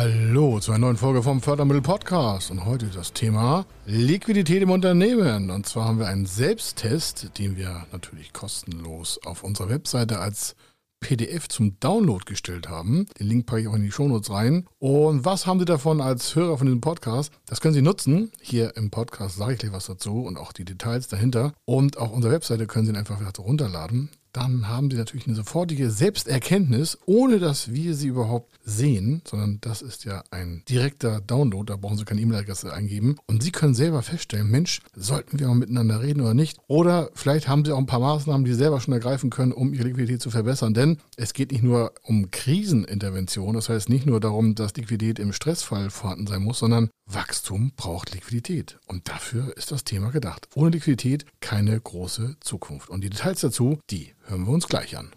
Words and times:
Hallo 0.00 0.58
zu 0.60 0.72
einer 0.72 0.86
neuen 0.86 0.96
Folge 0.96 1.22
vom 1.22 1.42
Fördermittel 1.42 1.82
Podcast 1.82 2.50
und 2.50 2.64
heute 2.64 2.86
das 2.86 3.12
Thema 3.12 3.66
Liquidität 3.84 4.62
im 4.62 4.70
Unternehmen. 4.70 5.50
Und 5.50 5.66
zwar 5.66 5.84
haben 5.84 5.98
wir 5.98 6.06
einen 6.06 6.24
Selbsttest, 6.24 7.36
den 7.36 7.58
wir 7.58 7.84
natürlich 7.92 8.32
kostenlos 8.32 9.20
auf 9.26 9.44
unserer 9.44 9.68
Webseite 9.68 10.18
als 10.18 10.56
PDF 11.00 11.48
zum 11.48 11.78
Download 11.80 12.24
gestellt 12.24 12.70
haben. 12.70 13.08
Den 13.18 13.26
Link 13.26 13.44
packe 13.44 13.60
ich 13.60 13.68
auch 13.68 13.74
in 13.74 13.82
die 13.82 13.92
Shownotes 13.92 14.30
rein. 14.30 14.66
Und 14.78 15.26
was 15.26 15.46
haben 15.46 15.58
Sie 15.58 15.66
davon 15.66 16.00
als 16.00 16.34
Hörer 16.34 16.56
von 16.56 16.66
diesem 16.66 16.80
Podcast? 16.80 17.30
Das 17.44 17.60
können 17.60 17.74
Sie 17.74 17.82
nutzen. 17.82 18.32
Hier 18.40 18.78
im 18.78 18.90
Podcast 18.90 19.36
sage 19.36 19.52
ich 19.52 19.58
gleich 19.58 19.72
was 19.72 19.84
dazu 19.84 20.22
und 20.22 20.38
auch 20.38 20.54
die 20.54 20.64
Details 20.64 21.08
dahinter. 21.08 21.52
Und 21.66 21.98
auf 21.98 22.10
unserer 22.10 22.32
Webseite 22.32 22.66
können 22.66 22.86
Sie 22.86 22.92
ihn 22.92 22.96
einfach 22.96 23.20
runterladen 23.38 24.08
dann 24.32 24.68
haben 24.68 24.90
sie 24.90 24.96
natürlich 24.96 25.26
eine 25.26 25.36
sofortige 25.36 25.90
Selbsterkenntnis, 25.90 26.98
ohne 27.06 27.38
dass 27.38 27.72
wir 27.72 27.94
sie 27.94 28.08
überhaupt 28.08 28.58
sehen, 28.64 29.22
sondern 29.26 29.58
das 29.60 29.82
ist 29.82 30.04
ja 30.04 30.22
ein 30.30 30.62
direkter 30.68 31.20
Download, 31.20 31.72
da 31.72 31.76
brauchen 31.76 31.98
sie 31.98 32.04
keine 32.04 32.20
E-Mail-Adresse 32.20 32.72
eingeben 32.72 33.16
und 33.26 33.42
sie 33.42 33.50
können 33.50 33.74
selber 33.74 34.02
feststellen, 34.02 34.50
Mensch, 34.50 34.80
sollten 34.94 35.38
wir 35.38 35.48
mal 35.48 35.54
miteinander 35.54 36.02
reden 36.02 36.20
oder 36.20 36.34
nicht? 36.34 36.58
Oder 36.68 37.10
vielleicht 37.14 37.48
haben 37.48 37.64
sie 37.64 37.72
auch 37.72 37.78
ein 37.78 37.86
paar 37.86 38.00
Maßnahmen, 38.00 38.44
die 38.44 38.52
sie 38.52 38.58
selber 38.58 38.80
schon 38.80 38.94
ergreifen 38.94 39.30
können, 39.30 39.52
um 39.52 39.74
ihre 39.74 39.84
Liquidität 39.84 40.22
zu 40.22 40.30
verbessern, 40.30 40.74
denn 40.74 40.98
es 41.16 41.32
geht 41.32 41.52
nicht 41.52 41.64
nur 41.64 41.92
um 42.02 42.30
Krisenintervention, 42.30 43.54
das 43.54 43.68
heißt 43.68 43.88
nicht 43.88 44.06
nur 44.06 44.20
darum, 44.20 44.54
dass 44.54 44.76
Liquidität 44.76 45.18
im 45.18 45.32
Stressfall 45.32 45.90
vorhanden 45.90 46.26
sein 46.26 46.42
muss, 46.42 46.58
sondern 46.58 46.90
Wachstum 47.12 47.72
braucht 47.76 48.14
Liquidität 48.14 48.78
und 48.86 49.08
dafür 49.08 49.56
ist 49.56 49.72
das 49.72 49.82
Thema 49.82 50.10
gedacht. 50.10 50.48
Ohne 50.54 50.70
Liquidität 50.70 51.26
keine 51.40 51.80
große 51.80 52.36
Zukunft. 52.38 52.88
Und 52.88 53.02
die 53.02 53.10
Details 53.10 53.40
dazu, 53.40 53.80
die 53.90 54.14
hören 54.26 54.46
wir 54.46 54.52
uns 54.52 54.68
gleich 54.68 54.96
an. 54.96 55.10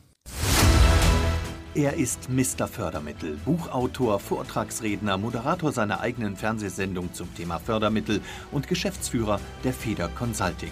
Er 1.76 1.94
ist 1.94 2.30
Mr. 2.30 2.68
Fördermittel, 2.68 3.38
Buchautor, 3.46 4.20
Vortragsredner, 4.20 5.20
Moderator 5.20 5.72
seiner 5.72 6.00
eigenen 6.00 6.36
Fernsehsendung 6.36 7.14
zum 7.14 7.34
Thema 7.36 7.60
Fördermittel 7.60 8.22
und 8.52 8.68
Geschäftsführer 8.68 9.40
der 9.64 9.74
Feder 9.74 10.08
Consulting. 10.10 10.72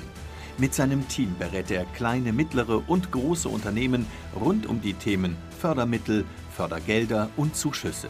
Mit 0.58 0.73
seinem 0.73 1.08
Team 1.08 1.36
berät 1.38 1.69
er 1.69 1.86
kleine, 1.86 2.33
mittlere 2.33 2.83
und 2.88 3.11
große 3.11 3.47
Unternehmen 3.47 4.08
rund 4.39 4.66
um 4.66 4.81
die 4.81 4.94
Themen 4.94 5.36
Fördermittel, 5.59 6.25
Fördergelder 6.55 7.30
und 7.38 7.55
Zuschüsse. 7.55 8.09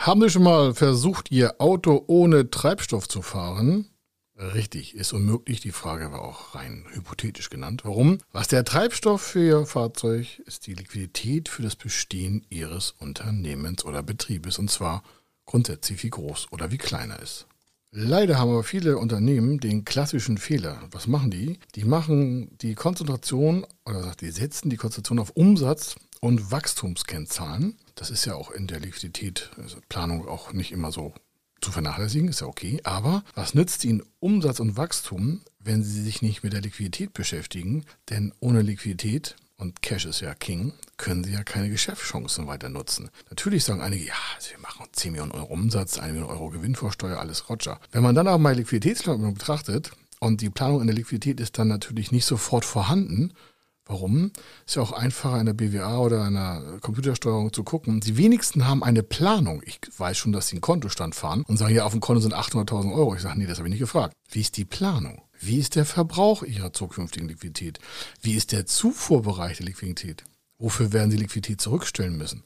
Haben 0.00 0.22
Sie 0.22 0.30
schon 0.30 0.44
mal 0.44 0.72
versucht, 0.72 1.30
Ihr 1.30 1.60
Auto 1.60 2.04
ohne 2.06 2.48
Treibstoff 2.48 3.06
zu 3.06 3.20
fahren? 3.20 3.90
Richtig, 4.34 4.94
ist 4.94 5.12
unmöglich. 5.12 5.60
Die 5.60 5.72
Frage 5.72 6.10
war 6.10 6.22
auch 6.22 6.54
rein 6.54 6.86
hypothetisch 6.90 7.50
genannt. 7.50 7.82
Warum? 7.84 8.16
Was 8.32 8.48
der 8.48 8.64
Treibstoff 8.64 9.20
für 9.20 9.44
Ihr 9.44 9.66
Fahrzeug 9.66 10.38
ist 10.46 10.66
die 10.66 10.72
Liquidität 10.72 11.50
für 11.50 11.60
das 11.60 11.76
Bestehen 11.76 12.46
Ihres 12.48 12.92
Unternehmens 12.92 13.84
oder 13.84 14.02
Betriebes 14.02 14.58
und 14.58 14.70
zwar 14.70 15.02
grundsätzlich 15.44 16.02
wie 16.02 16.08
groß 16.08 16.50
oder 16.50 16.70
wie 16.70 16.78
kleiner 16.78 17.20
ist. 17.20 17.46
Leider 17.90 18.38
haben 18.38 18.52
aber 18.52 18.64
viele 18.64 18.96
Unternehmen 18.96 19.60
den 19.60 19.84
klassischen 19.84 20.38
Fehler. 20.38 20.80
Was 20.92 21.08
machen 21.08 21.30
die? 21.30 21.58
Die 21.74 21.84
machen 21.84 22.56
die 22.62 22.74
Konzentration 22.74 23.66
oder 23.84 24.14
die 24.18 24.30
setzen 24.30 24.70
die 24.70 24.78
Konzentration 24.78 25.18
auf 25.18 25.36
Umsatz 25.36 25.96
und 26.20 26.50
Wachstumskennzahlen. 26.50 27.76
Das 27.94 28.10
ist 28.10 28.24
ja 28.24 28.34
auch 28.34 28.50
in 28.50 28.66
der 28.66 28.80
Liquidität, 28.80 29.50
also 29.56 29.78
Planung 29.88 30.26
auch 30.28 30.52
nicht 30.52 30.72
immer 30.72 30.92
so 30.92 31.14
zu 31.60 31.72
vernachlässigen, 31.72 32.28
ist 32.28 32.40
ja 32.40 32.46
okay. 32.46 32.80
Aber 32.84 33.22
was 33.34 33.54
nützt 33.54 33.84
Ihnen 33.84 34.02
Umsatz 34.18 34.60
und 34.60 34.76
Wachstum, 34.76 35.42
wenn 35.58 35.82
Sie 35.82 36.02
sich 36.02 36.22
nicht 36.22 36.42
mit 36.42 36.52
der 36.52 36.62
Liquidität 36.62 37.12
beschäftigen? 37.12 37.84
Denn 38.08 38.32
ohne 38.40 38.62
Liquidität 38.62 39.36
und 39.56 39.82
Cash 39.82 40.06
ist 40.06 40.20
ja 40.20 40.34
King, 40.34 40.72
können 40.96 41.22
Sie 41.22 41.32
ja 41.32 41.44
keine 41.44 41.68
Geschäftschancen 41.68 42.46
weiter 42.46 42.70
nutzen. 42.70 43.10
Natürlich 43.28 43.64
sagen 43.64 43.82
einige, 43.82 44.06
ja, 44.06 44.14
also 44.36 44.50
wir 44.50 44.58
machen 44.58 44.86
10 44.90 45.12
Millionen 45.12 45.32
Euro 45.32 45.52
Umsatz, 45.52 45.98
1 45.98 46.12
Million 46.12 46.30
Euro 46.30 46.48
Gewinnvorsteuer, 46.48 47.18
alles 47.18 47.48
Roger. 47.50 47.78
Wenn 47.92 48.02
man 48.02 48.14
dann 48.14 48.26
aber 48.26 48.38
mal 48.38 48.54
Liquiditätsplanung 48.54 49.34
betrachtet 49.34 49.90
und 50.18 50.40
die 50.40 50.50
Planung 50.50 50.80
in 50.80 50.86
der 50.86 50.96
Liquidität 50.96 51.40
ist 51.40 51.58
dann 51.58 51.68
natürlich 51.68 52.10
nicht 52.10 52.24
sofort 52.24 52.64
vorhanden, 52.64 53.34
Warum? 53.90 54.30
Ist 54.66 54.76
ja 54.76 54.82
auch 54.82 54.92
einfacher 54.92 55.40
in 55.40 55.46
der 55.46 55.52
BWA 55.52 55.98
oder 55.98 56.22
einer 56.22 56.78
Computersteuerung 56.80 57.52
zu 57.52 57.64
gucken. 57.64 57.98
Die 57.98 58.16
wenigsten 58.16 58.68
haben 58.68 58.84
eine 58.84 59.02
Planung. 59.02 59.62
Ich 59.66 59.80
weiß 59.98 60.16
schon, 60.16 60.30
dass 60.30 60.46
sie 60.46 60.54
einen 60.54 60.60
Kontostand 60.60 61.16
fahren 61.16 61.42
und 61.48 61.56
sagen, 61.56 61.74
ja, 61.74 61.84
auf 61.84 61.90
dem 61.90 62.00
Konto 62.00 62.20
sind 62.20 62.32
800.000 62.32 62.94
Euro. 62.94 63.16
Ich 63.16 63.22
sage, 63.22 63.36
nee, 63.36 63.46
das 63.46 63.58
habe 63.58 63.66
ich 63.66 63.72
nicht 63.72 63.80
gefragt. 63.80 64.14
Wie 64.30 64.42
ist 64.42 64.56
die 64.56 64.64
Planung? 64.64 65.22
Wie 65.40 65.58
ist 65.58 65.74
der 65.74 65.84
Verbrauch 65.84 66.44
ihrer 66.44 66.72
zukünftigen 66.72 67.28
Liquidität? 67.28 67.80
Wie 68.22 68.34
ist 68.34 68.52
der 68.52 68.64
Zufuhrbereich 68.64 69.56
der 69.56 69.66
Liquidität? 69.66 70.22
Wofür 70.58 70.92
werden 70.92 71.10
sie 71.10 71.16
Liquidität 71.16 71.60
zurückstellen 71.60 72.16
müssen? 72.16 72.44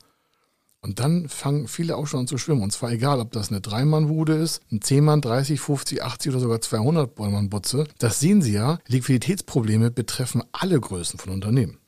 Und 0.85 1.01
dann 1.01 1.31
fangen 1.31 1.67
viele 1.67 1.97
auch 1.97 2.07
schon 2.07 2.21
an 2.21 2.27
zu 2.27 2.37
schwimmen. 2.37 2.63
Und 2.63 2.71
zwar 2.71 2.93
egal, 2.93 3.19
ob 3.19 3.33
das 3.33 3.49
eine 3.49 3.63
Dreimann-Bude 3.63 4.35
ist, 4.35 4.61
ein 4.71 4.81
10-Mann, 4.81 5.23
30, 5.23 5.59
50, 5.59 6.03
80 6.03 6.33
oder 6.33 6.41
sogar 6.41 6.61
200 6.61 7.19
Mann-Butze. 7.19 7.87
Das 7.97 8.21
sehen 8.21 8.43
Sie 8.43 8.53
ja. 8.53 8.79
Liquiditätsprobleme 8.87 9.91
betreffen 9.91 10.43
alle 10.53 10.79
Größen 10.79 11.19
von 11.19 11.33
Unternehmen. 11.33 11.79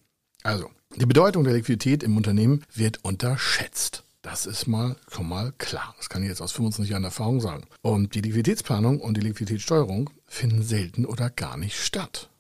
Also, 0.45 0.71
die 0.95 1.05
Bedeutung 1.05 1.45
der 1.45 1.53
Liquidität 1.53 2.03
im 2.05 2.17
Unternehmen 2.17 2.63
wird 2.73 3.05
unterschätzt. 3.05 4.03
Das 4.23 4.47
ist 4.47 4.67
mal 4.67 4.97
schon 5.13 5.29
mal 5.29 5.53
klar. 5.59 5.95
Das 5.99 6.09
kann 6.09 6.23
ich 6.23 6.31
jetzt 6.31 6.41
aus 6.41 6.53
25 6.53 6.91
Jahren 6.91 7.05
Erfahrung 7.05 7.43
sagen. 7.43 7.65
Und 7.83 8.15
die 8.15 8.23
Liquiditätsplanung 8.23 9.01
und 9.01 9.19
die 9.19 9.21
Liquiditätssteuerung 9.21 10.09
finden 10.25 10.63
selten 10.63 11.05
oder 11.05 11.29
gar 11.29 11.59
nicht 11.59 11.79
statt. 11.79 12.31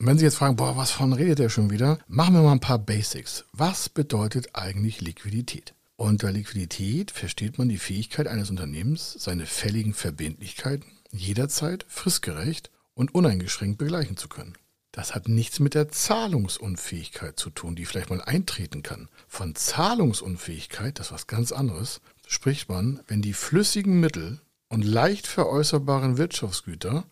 Und 0.00 0.06
wenn 0.06 0.18
Sie 0.18 0.24
jetzt 0.24 0.38
fragen, 0.38 0.56
boah, 0.56 0.76
was 0.76 0.90
von 0.90 1.12
redet 1.12 1.38
der 1.38 1.48
schon 1.48 1.70
wieder? 1.70 2.00
Machen 2.08 2.34
wir 2.34 2.42
mal 2.42 2.50
ein 2.50 2.58
paar 2.58 2.80
Basics. 2.80 3.44
Was 3.52 3.88
bedeutet 3.88 4.56
eigentlich 4.56 5.00
Liquidität? 5.00 5.74
Unter 5.96 6.32
Liquidität 6.32 7.10
versteht 7.10 7.58
man 7.58 7.68
die 7.68 7.78
Fähigkeit 7.78 8.26
eines 8.26 8.50
Unternehmens, 8.50 9.12
seine 9.18 9.46
fälligen 9.46 9.94
Verbindlichkeiten 9.94 10.90
jederzeit 11.10 11.84
fristgerecht 11.88 12.70
und 12.94 13.14
uneingeschränkt 13.14 13.78
begleichen 13.78 14.16
zu 14.16 14.28
können. 14.28 14.54
Das 14.90 15.14
hat 15.14 15.26
nichts 15.26 15.58
mit 15.58 15.74
der 15.74 15.88
Zahlungsunfähigkeit 15.88 17.38
zu 17.38 17.48
tun, 17.48 17.74
die 17.74 17.86
vielleicht 17.86 18.10
mal 18.10 18.20
eintreten 18.20 18.82
kann. 18.82 19.08
Von 19.26 19.54
Zahlungsunfähigkeit, 19.54 20.98
das 20.98 21.06
ist 21.06 21.12
was 21.12 21.26
ganz 21.26 21.50
anderes, 21.50 22.00
spricht 22.26 22.68
man, 22.68 23.00
wenn 23.06 23.22
die 23.22 23.32
flüssigen 23.32 24.00
Mittel 24.00 24.40
und 24.68 24.82
leicht 24.82 25.26
veräußerbaren 25.26 26.18
Wirtschaftsgüter, 26.18 27.04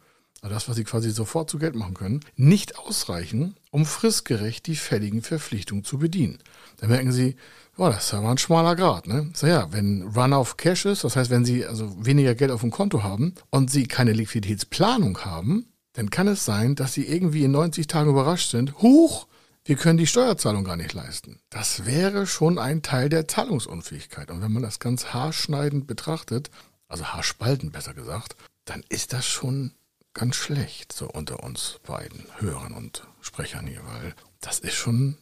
also 0.43 0.55
das, 0.55 0.69
was 0.69 0.77
sie 0.77 0.85
quasi 0.85 1.11
sofort 1.11 1.49
zu 1.51 1.59
Geld 1.59 1.75
machen 1.75 1.95
können, 1.95 2.21
nicht 2.37 2.79
ausreichen, 2.79 3.57
um 3.71 3.87
fristgerecht 3.87 4.67
die 4.67 4.77
fälligen 4.77 5.23
Verpflichtungen 5.23 5.85
zu 5.85 5.99
bedienen. 5.99 6.39
Da 6.81 6.87
merken 6.87 7.13
Sie, 7.13 7.37
Oh, 7.77 7.89
das 7.89 8.05
ist 8.05 8.15
aber 8.15 8.29
ein 8.29 8.37
schmaler 8.37 8.77
Grad, 8.77 9.07
ne? 9.07 9.31
So 9.33 9.47
ja, 9.47 9.73
wenn 9.73 10.03
Run 10.15 10.35
auf 10.35 10.59
Cash 10.59 10.85
ist, 10.85 11.03
das 11.03 11.17
heißt, 11.17 11.31
wenn 11.31 11.47
Sie 11.47 11.65
also 11.65 12.05
weniger 12.05 12.35
Geld 12.35 12.51
auf 12.51 12.61
dem 12.61 12.71
Konto 12.71 13.03
haben 13.03 13.35
und 13.49 13.71
Sie 13.71 13.87
keine 13.87 14.13
Liquiditätsplanung 14.13 15.25
haben, 15.25 15.73
dann 15.95 16.11
kann 16.11 16.29
es 16.29 16.45
sein, 16.45 16.75
dass 16.75 16.93
Sie 16.93 17.07
irgendwie 17.07 17.45
in 17.45 17.53
90 17.53 17.87
Tagen 17.87 18.11
überrascht 18.11 18.51
sind. 18.51 18.83
Huch, 18.83 19.27
wir 19.65 19.77
können 19.77 19.97
die 19.97 20.07
Steuerzahlung 20.07 20.65
gar 20.65 20.77
nicht 20.77 20.93
leisten. 20.93 21.41
Das 21.49 21.87
wäre 21.87 22.27
schon 22.27 22.59
ein 22.59 22.83
Teil 22.83 23.09
der 23.09 23.27
Zahlungsunfähigkeit. 23.27 24.31
Und 24.31 24.43
wenn 24.43 24.53
man 24.53 24.63
das 24.63 24.79
ganz 24.79 25.15
haarschneidend 25.15 25.87
betrachtet, 25.87 26.51
also 26.87 27.07
haarspaltend 27.07 27.73
besser 27.73 27.95
gesagt, 27.95 28.37
dann 28.67 28.85
ist 28.91 29.15
das 29.15 29.27
schon 29.27 29.73
ganz 30.13 30.37
schlecht, 30.37 30.93
so 30.93 31.09
unter 31.09 31.43
uns 31.43 31.81
beiden 31.87 32.27
Hörern 32.41 32.75
und 32.75 33.07
Sprechern 33.23 33.67
hier, 33.67 33.81
weil 33.87 34.15
das 34.43 34.59
ist 34.59 34.75
schon 34.75 35.17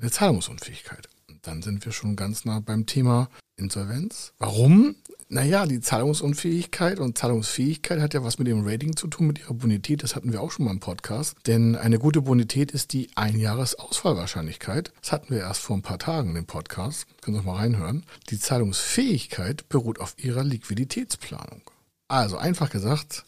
eine 0.00 0.10
Zahlungsunfähigkeit 0.10 1.08
dann 1.46 1.62
sind 1.62 1.84
wir 1.84 1.92
schon 1.92 2.16
ganz 2.16 2.44
nah 2.44 2.60
beim 2.60 2.86
Thema 2.86 3.28
Insolvenz. 3.56 4.32
Warum? 4.38 4.96
Naja, 5.28 5.66
die 5.66 5.80
Zahlungsunfähigkeit 5.80 7.00
und 7.00 7.18
Zahlungsfähigkeit 7.18 8.00
hat 8.00 8.14
ja 8.14 8.22
was 8.22 8.38
mit 8.38 8.46
dem 8.46 8.66
Rating 8.66 8.96
zu 8.96 9.08
tun, 9.08 9.26
mit 9.26 9.40
ihrer 9.40 9.54
Bonität. 9.54 10.02
Das 10.02 10.14
hatten 10.14 10.32
wir 10.32 10.40
auch 10.40 10.50
schon 10.50 10.66
mal 10.66 10.72
im 10.72 10.80
Podcast. 10.80 11.36
Denn 11.46 11.74
eine 11.74 11.98
gute 11.98 12.22
Bonität 12.22 12.70
ist 12.70 12.92
die 12.92 13.08
Einjahresausfallwahrscheinlichkeit. 13.16 14.92
Das 15.00 15.12
hatten 15.12 15.30
wir 15.30 15.40
erst 15.40 15.60
vor 15.60 15.76
ein 15.76 15.82
paar 15.82 15.98
Tagen 15.98 16.36
im 16.36 16.46
Podcast. 16.46 17.06
Können 17.22 17.38
Sie 17.38 17.42
mal 17.44 17.56
reinhören. 17.56 18.04
Die 18.30 18.38
Zahlungsfähigkeit 18.38 19.68
beruht 19.68 20.00
auf 20.00 20.14
ihrer 20.18 20.44
Liquiditätsplanung. 20.44 21.62
Also 22.08 22.36
einfach 22.36 22.70
gesagt, 22.70 23.24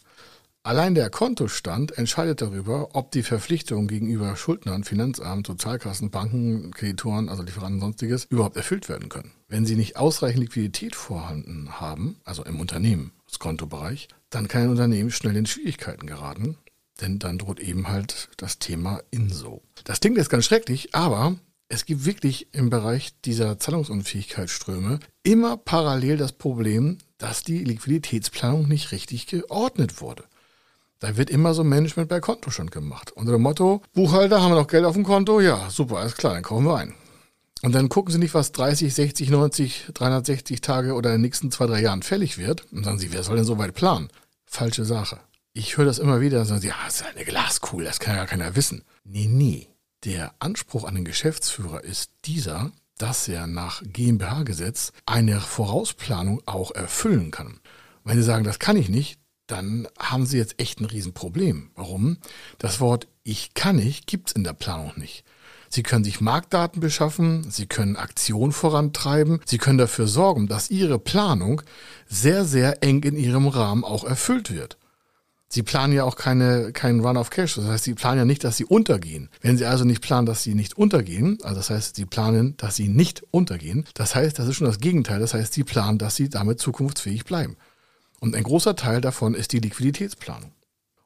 Allein 0.69 0.94
der 0.94 1.09
Kontostand 1.09 1.97
entscheidet 1.97 2.43
darüber, 2.43 2.91
ob 2.93 3.11
die 3.11 3.23
Verpflichtungen 3.23 3.88
gegenüber 3.88 4.37
Schuldnern, 4.37 4.85
Finanzamt, 4.85 5.47
Sozialkassen, 5.47 6.11
Banken, 6.11 6.73
Kreditoren, 6.73 7.31
also 7.31 7.43
Lieferanten 7.43 7.81
sonstiges, 7.81 8.26
überhaupt 8.26 8.59
erfüllt 8.59 8.91
werden 8.91 9.09
können. 9.09 9.32
Wenn 9.49 9.65
sie 9.65 9.76
nicht 9.76 9.97
ausreichend 9.97 10.43
Liquidität 10.43 10.94
vorhanden 10.94 11.81
haben, 11.81 12.20
also 12.23 12.44
im 12.44 12.61
Unternehmen, 12.61 13.12
das 13.26 13.38
Kontobereich, 13.38 14.09
dann 14.29 14.47
kann 14.47 14.65
ein 14.65 14.69
Unternehmen 14.69 15.11
schnell 15.11 15.37
in 15.37 15.47
Schwierigkeiten 15.47 16.06
geraten, 16.06 16.59
denn 17.00 17.19
dann 17.19 17.38
droht 17.38 17.61
eben 17.61 17.88
halt 17.88 18.29
das 18.37 18.59
Thema 18.59 19.00
INSO. 19.11 19.62
Das 19.85 20.00
klingt 20.00 20.19
jetzt 20.19 20.29
ganz 20.29 20.44
schrecklich, 20.44 20.94
aber 20.94 21.37
es 21.70 21.87
gibt 21.87 22.05
wirklich 22.05 22.49
im 22.53 22.69
Bereich 22.69 23.15
dieser 23.25 23.59
Zahlungsunfähigkeitsströme 23.59 25.00
immer 25.23 25.56
parallel 25.56 26.19
das 26.19 26.32
Problem, 26.32 26.99
dass 27.17 27.43
die 27.43 27.65
Liquiditätsplanung 27.65 28.69
nicht 28.69 28.93
richtig 28.93 29.29
geordnet 29.29 30.03
wurde. 30.03 30.25
Da 31.00 31.17
wird 31.17 31.31
immer 31.31 31.55
so 31.55 31.62
Management 31.62 32.09
bei 32.09 32.21
Kontostand 32.21 32.73
gemacht. 32.73 33.12
Unter 33.12 33.33
dem 33.33 33.43
Motto, 33.43 33.83
Buchhalter, 33.95 34.43
haben 34.43 34.53
wir 34.53 34.61
noch 34.61 34.67
Geld 34.67 34.85
auf 34.85 34.95
dem 34.95 35.05
Konto? 35.05 35.41
Ja, 35.41 35.71
super, 35.71 35.99
alles 35.99 36.17
klar, 36.17 36.35
dann 36.35 36.43
kaufen 36.43 36.65
wir 36.65 36.77
ein. 36.77 36.95
Und 37.62 37.75
dann 37.75 37.89
gucken 37.89 38.12
Sie 38.12 38.19
nicht, 38.19 38.35
was 38.35 38.53
30, 38.53 38.95
60, 38.95 39.31
90, 39.31 39.87
360 39.95 40.61
Tage 40.61 40.95
oder 40.95 41.11
in 41.11 41.17
den 41.17 41.23
nächsten 41.23 41.50
zwei, 41.50 41.67
drei 41.67 41.83
Jahren 41.83 42.03
fällig 42.03 42.39
wird. 42.39 42.73
Und 42.73 42.85
sagen 42.85 42.99
Sie, 42.99 43.12
wer 43.12 43.23
soll 43.23 43.37
denn 43.37 43.45
so 43.45 43.59
weit 43.59 43.75
planen? 43.75 44.09
Falsche 44.45 44.85
Sache. 44.85 45.21
Ich 45.53 45.77
höre 45.77 45.85
das 45.85 45.99
immer 45.99 46.21
wieder, 46.21 46.45
sagen 46.45 46.61
Sie, 46.61 46.69
ja, 46.69 46.75
das 46.85 47.01
ist 47.01 47.06
eine 47.06 47.25
Glaskugel, 47.25 47.87
das 47.87 48.01
kann 48.01 48.17
ja 48.17 48.27
keiner 48.27 48.55
wissen. 48.55 48.85
Nee, 49.05 49.27
nee. 49.27 49.69
Der 50.05 50.33
Anspruch 50.39 50.85
an 50.85 50.94
den 50.94 51.05
Geschäftsführer 51.05 51.83
ist 51.83 52.11
dieser, 52.25 52.71
dass 52.99 53.27
er 53.27 53.49
nach 53.49 53.83
GmbH-Gesetz 53.85 54.93
eine 55.06 55.41
Vorausplanung 55.41 56.43
auch 56.47 56.71
erfüllen 56.73 57.33
kann. 57.33 57.61
Wenn 58.05 58.17
Sie 58.17 58.23
sagen, 58.23 58.44
das 58.44 58.61
kann 58.61 58.77
ich 58.77 58.89
nicht, 58.89 59.19
dann 59.49 59.89
haben 59.99 60.27
Sie 60.27 60.39
jetzt 60.39 60.61
echt 60.61 60.81
ein 60.81 60.85
Riesenproblem. 60.85 61.71
Warum? 61.75 62.19
Das 62.59 62.81
Wort 62.81 63.09
ich 63.25 63.53
kann 63.55 63.77
nicht 63.77 64.06
gibt 64.06 64.31
es 64.31 64.37
in 64.37 64.45
der 64.45 64.55
Planung 64.55 64.93
nicht. 64.97 65.25
Sie 65.69 65.83
können 65.83 66.05
sich 66.05 66.21
Marktdaten 66.21 66.81
beschaffen, 66.81 67.50
Sie 67.50 67.67
können 67.67 67.97
Aktionen 67.97 68.53
vorantreiben, 68.53 69.41
Sie 69.45 69.59
können 69.59 69.77
dafür 69.77 70.06
sorgen, 70.06 70.49
dass 70.49 70.71
Ihre 70.71 70.99
Planung 70.99 71.61
sehr, 72.09 72.47
sehr 72.47 72.83
eng 72.83 73.03
in 73.03 73.17
Ihrem 73.17 73.49
Rahmen 73.49 73.85
auch 73.85 74.05
erfüllt 74.05 74.50
wird. 74.50 74.79
Sie 75.51 75.62
planen 75.62 75.94
ja 75.94 76.05
auch 76.05 76.17
keine, 76.17 76.73
keinen 76.73 77.01
Run 77.01 77.17
of 77.17 77.31
Cash. 77.31 77.55
Das 77.55 77.65
heißt, 77.65 77.85
Sie 77.85 77.94
planen 77.94 78.19
ja 78.19 78.25
nicht, 78.27 78.44
dass 78.44 78.59
Sie 78.59 78.67
untergehen. 78.67 79.31
Wenn 79.41 79.56
Sie 79.56 79.65
also 79.65 79.85
nicht 79.85 80.03
planen, 80.03 80.27
dass 80.27 80.43
Sie 80.43 80.55
nicht 80.55 80.77
untergehen, 80.77 81.39
also 81.43 81.56
das 81.56 81.71
heißt, 81.71 81.97
Sie 81.97 82.05
planen, 82.05 82.56
dass 82.59 82.77
Sie 82.77 82.89
nicht 82.89 83.23
untergehen, 83.31 83.87
das 83.94 84.15
heißt, 84.15 84.39
das 84.39 84.47
ist 84.49 84.56
schon 84.56 84.67
das 84.67 84.79
Gegenteil. 84.79 85.21
Das 85.21 85.33
heißt, 85.33 85.55
Sie 85.55 85.65
planen, 85.65 85.99
dass 85.99 86.17
Sie 86.17 86.29
damit 86.29 86.61
zukunftsfähig 86.61 87.25
bleiben. 87.25 87.56
Und 88.20 88.35
ein 88.35 88.43
großer 88.43 88.76
Teil 88.76 89.00
davon 89.00 89.35
ist 89.35 89.53
die 89.53 89.61
Liquiditätsplanung. 89.61 90.53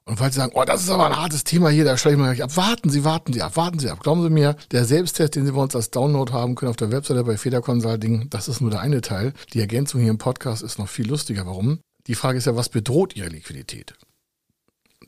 Und 0.05 0.17
falls 0.17 0.35
Sie 0.35 0.41
sagen, 0.41 0.53
oh, 0.55 0.65
das 0.65 0.83
ist 0.83 0.91
aber 0.91 1.07
ein 1.07 1.17
hartes 1.17 1.45
Thema 1.45 1.69
hier, 1.69 1.85
da 1.85 1.97
stelle 1.97 2.17
ich 2.17 2.21
mal 2.21 2.35
gleich 2.35 2.43
ab. 2.43 2.57
Warten 2.57 2.91
Sie, 2.91 3.05
warten 3.05 3.33
Sie 3.33 3.43
ab, 3.43 3.57
warten 3.57 3.79
Sie 3.79 3.89
ab. 3.89 4.01
Glauben 4.01 4.23
Sie 4.23 4.31
mir, 4.31 4.57
der 4.73 4.85
Selbsttest, 4.85 5.37
den 5.37 5.47
Sie 5.47 5.53
bei 5.53 5.61
uns 5.61 5.77
als 5.77 5.91
Download 5.91 6.33
haben 6.33 6.57
können 6.57 6.71
auf 6.71 6.77
der 6.77 6.91
Webseite 6.91 7.23
bei 7.23 7.37
Feder 7.37 7.61
das 7.61 8.49
ist 8.49 8.61
nur 8.61 8.71
der 8.71 8.81
eine 8.81 9.01
Teil. 9.01 9.33
Die 9.53 9.61
Ergänzung 9.61 10.01
hier 10.01 10.11
im 10.11 10.19
Podcast 10.19 10.63
ist 10.63 10.79
noch 10.79 10.89
viel 10.89 11.07
lustiger. 11.07 11.47
Warum? 11.47 11.79
Die 12.09 12.17
Frage 12.17 12.39
ist 12.39 12.47
ja, 12.47 12.57
was 12.57 12.69
bedroht 12.69 13.15
Ihre 13.15 13.29
Liquidität? 13.29 13.95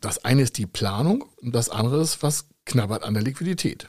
Das 0.00 0.24
eine 0.24 0.42
ist 0.42 0.58
die 0.58 0.66
Planung 0.66 1.24
und 1.42 1.54
das 1.54 1.70
andere 1.70 2.00
ist, 2.00 2.22
was 2.22 2.46
knabbert 2.64 3.02
an 3.02 3.14
der 3.14 3.22
Liquidität 3.22 3.88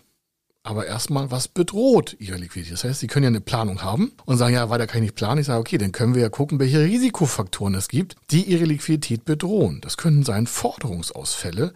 aber 0.66 0.88
erstmal, 0.88 1.30
was 1.30 1.48
bedroht 1.48 2.16
Ihre 2.20 2.38
Liquidität? 2.38 2.74
Das 2.74 2.84
heißt, 2.84 3.00
Sie 3.00 3.08
können 3.08 3.24
ja 3.24 3.30
eine 3.30 3.42
Planung 3.42 3.84
haben 3.84 4.14
und 4.26 4.38
sagen, 4.38 4.56
ja, 4.56 4.70
weiter 4.70 4.88
kann 4.88 4.98
ich 4.98 5.10
nicht 5.10 5.16
planen. 5.16 5.40
Ich 5.40 5.48
sage, 5.48 5.60
okay, 5.60 5.78
dann 5.78 5.92
können 5.92 6.16
wir 6.16 6.24
ja 6.24 6.30
gucken, 6.30 6.60
welche 6.60 6.82
Risikofaktoren 6.82 7.76
es 7.76 7.88
gibt, 7.88 8.16
die 8.32 8.44
Ihre 8.44 8.66
Liquidität 8.66 9.26
bedrohen. 9.26 9.80
Das 9.82 9.98
können 9.98 10.24
sein 10.24 10.48
Forderungsausfälle 10.48 11.74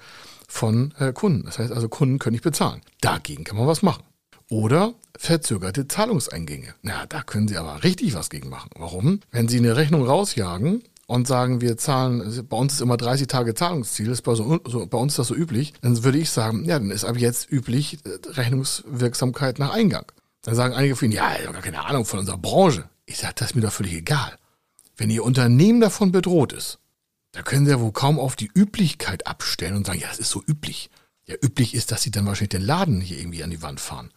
von 0.48 0.94
äh, 0.98 1.14
Kunden. 1.14 1.46
Das 1.46 1.60
heißt 1.60 1.72
also, 1.72 1.88
Kunden 1.88 2.18
können 2.18 2.34
nicht 2.34 2.44
bezahlen. 2.44 2.82
Dagegen 3.02 3.44
kann 3.44 3.58
man 3.58 3.68
was 3.68 3.84
machen. 3.84 4.04
Oder 4.50 4.96
verzögerte 5.16 5.88
Zahlungseingänge. 5.88 6.74
Na, 6.82 7.06
da 7.06 7.22
können 7.22 7.48
Sie 7.48 7.58
aber 7.58 7.84
richtig 7.84 8.16
was 8.16 8.32
gegen 8.32 8.50
machen. 8.50 8.72
Warum? 8.76 9.20
Wenn 9.30 9.48
Sie 9.48 9.60
eine 9.60 9.76
Rechnung 9.76 10.06
rausjagen 10.06 10.82
und 11.10 11.28
sagen, 11.28 11.60
wir 11.60 11.76
zahlen, 11.76 12.46
bei 12.48 12.56
uns 12.56 12.74
ist 12.74 12.82
immer 12.82 12.96
30 12.96 13.26
Tage 13.26 13.56
Zahlungsziel, 13.56 14.12
ist 14.12 14.22
bei, 14.22 14.36
so, 14.36 14.60
so, 14.66 14.86
bei 14.86 14.98
uns 15.00 15.16
das 15.16 15.30
so 15.30 15.36
üblich, 15.36 15.74
dann 15.82 16.04
würde 16.04 16.20
ich 16.20 16.30
sagen, 16.30 16.66
ja, 16.66 16.78
dann 16.78 16.92
ist 16.92 17.04
ab 17.04 17.18
jetzt 17.18 17.52
üblich 17.52 17.98
äh, 18.06 18.10
Rechnungswirksamkeit 18.30 19.58
nach 19.58 19.72
Eingang. 19.72 20.06
Dann 20.44 20.54
sagen 20.54 20.76
einige 20.76 20.96
von 20.96 21.08
Ihnen, 21.08 21.16
ja, 21.16 21.32
ich 21.36 21.46
habe 21.46 21.54
gar 21.54 21.64
keine 21.64 21.84
Ahnung 21.84 22.06
von 22.06 22.20
unserer 22.20 22.38
Branche. 22.38 22.88
Ich 23.08 23.18
sage, 23.18 23.34
das 23.38 23.50
ist 23.50 23.56
mir 23.56 23.64
doch 23.64 23.72
völlig 23.72 23.94
egal. 23.94 24.38
Wenn 24.98 25.10
Ihr 25.10 25.24
Unternehmen 25.24 25.82
davon 25.82 26.12
bedroht 26.12 26.54
ist, 26.54 26.78
da 27.32 27.42
können 27.42 27.66
Sie 27.66 27.72
ja 27.72 27.80
wohl 27.80 27.92
kaum 27.92 28.20
auf 28.20 28.36
die 28.36 28.52
Üblichkeit 28.54 29.26
abstellen 29.26 29.78
und 29.78 29.88
sagen, 29.88 30.00
ja, 30.00 30.10
das 30.10 30.20
ist 30.20 30.30
so 30.30 30.44
üblich. 30.48 30.92
Ja, 31.26 31.34
üblich 31.42 31.74
ist, 31.74 31.92
dass 31.92 32.04
Sie 32.04 32.12
dann 32.12 32.28
wahrscheinlich 32.28 32.50
den 32.50 32.62
Laden 32.62 33.02
hier 33.02 33.18
irgendwie 33.18 33.44
an 33.44 33.50
die 33.50 33.64
Wand 33.64 33.80
fahren. 33.80 34.12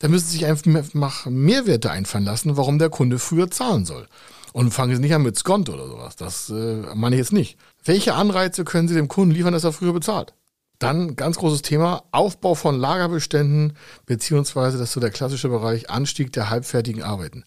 Da 0.00 0.08
müssen 0.08 0.26
Sie 0.26 0.36
sich 0.36 0.44
einfach 0.44 1.24
Mehrwerte 1.30 1.90
einfallen 1.90 2.26
lassen, 2.26 2.58
warum 2.58 2.78
der 2.78 2.90
Kunde 2.90 3.18
früher 3.18 3.50
zahlen 3.50 3.86
soll. 3.86 4.06
Und 4.54 4.70
fangen 4.70 4.94
Sie 4.94 5.00
nicht 5.00 5.12
an 5.12 5.24
mit 5.24 5.36
Skont 5.36 5.68
oder 5.68 5.88
sowas. 5.88 6.14
Das 6.14 6.48
äh, 6.48 6.94
meine 6.94 7.16
ich 7.16 7.18
jetzt 7.18 7.32
nicht. 7.32 7.58
Welche 7.84 8.14
Anreize 8.14 8.62
können 8.62 8.86
Sie 8.86 8.94
dem 8.94 9.08
Kunden 9.08 9.34
liefern, 9.34 9.52
dass 9.52 9.64
er 9.64 9.72
früher 9.72 9.92
bezahlt? 9.92 10.32
Dann 10.78 11.16
ganz 11.16 11.38
großes 11.38 11.62
Thema, 11.62 12.04
Aufbau 12.12 12.54
von 12.54 12.78
Lagerbeständen, 12.78 13.76
beziehungsweise 14.06 14.78
das 14.78 14.90
ist 14.90 14.92
so 14.92 15.00
der 15.00 15.10
klassische 15.10 15.48
Bereich, 15.48 15.90
Anstieg 15.90 16.32
der 16.32 16.50
halbfertigen 16.50 17.02
Arbeiten. 17.02 17.44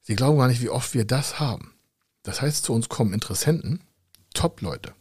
Sie 0.00 0.14
glauben 0.16 0.38
gar 0.38 0.48
nicht, 0.48 0.62
wie 0.62 0.70
oft 0.70 0.94
wir 0.94 1.04
das 1.04 1.38
haben. 1.38 1.74
Das 2.22 2.40
heißt, 2.40 2.64
zu 2.64 2.72
uns 2.72 2.88
kommen 2.88 3.12
Interessenten, 3.12 3.84
Top-Leute, 4.32 4.94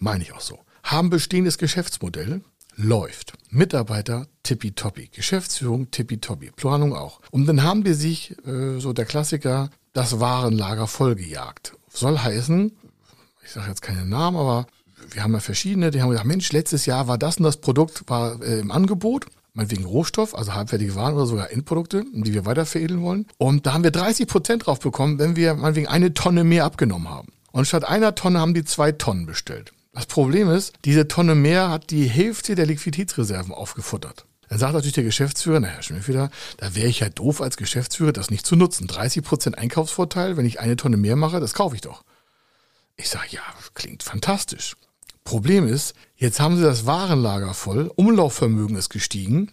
meine 0.00 0.24
ich 0.24 0.32
auch 0.32 0.40
so, 0.40 0.58
haben 0.82 1.10
bestehendes 1.10 1.58
Geschäftsmodell, 1.58 2.42
läuft. 2.74 3.34
Mitarbeiter 3.50 4.26
tippitoppi, 4.42 5.10
Geschäftsführung 5.12 5.92
tippitoppi, 5.92 6.50
Planung 6.50 6.92
auch. 6.92 7.20
Und 7.30 7.46
dann 7.46 7.62
haben 7.62 7.84
die 7.84 7.94
sich, 7.94 8.36
äh, 8.44 8.80
so 8.80 8.92
der 8.92 9.04
Klassiker, 9.04 9.70
das 9.92 10.20
Warenlager 10.20 10.86
vollgejagt. 10.86 11.74
Soll 11.88 12.18
heißen, 12.18 12.72
ich 13.44 13.50
sage 13.50 13.68
jetzt 13.68 13.82
keine 13.82 14.06
Namen, 14.06 14.36
aber 14.36 14.66
wir 15.10 15.22
haben 15.22 15.34
ja 15.34 15.40
verschiedene, 15.40 15.90
die 15.90 16.00
haben 16.00 16.10
gesagt, 16.10 16.26
Mensch, 16.26 16.52
letztes 16.52 16.86
Jahr 16.86 17.08
war 17.08 17.18
das 17.18 17.36
und 17.36 17.44
das 17.44 17.58
Produkt 17.58 18.04
war 18.08 18.40
äh, 18.42 18.60
im 18.60 18.70
Angebot, 18.70 19.26
meinetwegen 19.52 19.84
Rohstoff, 19.84 20.34
also 20.34 20.54
halbfertige 20.54 20.94
Waren 20.94 21.14
oder 21.14 21.26
sogar 21.26 21.50
Endprodukte, 21.50 22.04
die 22.12 22.32
wir 22.32 22.46
weiter 22.46 22.64
veredeln 22.64 23.02
wollen. 23.02 23.26
Und 23.38 23.66
da 23.66 23.74
haben 23.74 23.84
wir 23.84 23.90
30 23.90 24.26
Prozent 24.26 24.66
drauf 24.66 24.80
bekommen, 24.80 25.18
wenn 25.18 25.36
wir 25.36 25.54
meinetwegen 25.54 25.88
eine 25.88 26.14
Tonne 26.14 26.44
mehr 26.44 26.64
abgenommen 26.64 27.10
haben. 27.10 27.28
Und 27.50 27.66
statt 27.66 27.84
einer 27.84 28.14
Tonne 28.14 28.40
haben 28.40 28.54
die 28.54 28.64
zwei 28.64 28.92
Tonnen 28.92 29.26
bestellt. 29.26 29.72
Das 29.92 30.06
Problem 30.06 30.48
ist, 30.48 30.72
diese 30.86 31.06
Tonne 31.06 31.34
mehr 31.34 31.68
hat 31.68 31.90
die 31.90 32.06
Hälfte 32.06 32.54
der 32.54 32.64
Liquiditätsreserven 32.64 33.52
aufgefuttert. 33.52 34.24
Dann 34.52 34.58
sagt 34.58 34.74
natürlich 34.74 34.92
der 34.92 35.04
Geschäftsführer, 35.04 35.60
naja, 35.60 35.80
schon 35.80 36.06
wieder, 36.06 36.30
da 36.58 36.74
wäre 36.74 36.86
ich 36.86 37.00
ja 37.00 37.08
doof 37.08 37.40
als 37.40 37.56
Geschäftsführer, 37.56 38.12
das 38.12 38.30
nicht 38.30 38.44
zu 38.44 38.54
nutzen. 38.54 38.86
30% 38.86 39.54
Einkaufsvorteil, 39.54 40.36
wenn 40.36 40.44
ich 40.44 40.60
eine 40.60 40.76
Tonne 40.76 40.98
mehr 40.98 41.16
mache, 41.16 41.40
das 41.40 41.54
kaufe 41.54 41.74
ich 41.74 41.80
doch. 41.80 42.04
Ich 42.96 43.08
sage, 43.08 43.28
ja, 43.30 43.40
klingt 43.72 44.02
fantastisch. 44.02 44.76
Problem 45.24 45.66
ist, 45.66 45.94
jetzt 46.16 46.38
haben 46.38 46.58
sie 46.58 46.62
das 46.62 46.84
Warenlager 46.84 47.54
voll, 47.54 47.90
Umlaufvermögen 47.96 48.76
ist 48.76 48.90
gestiegen 48.90 49.50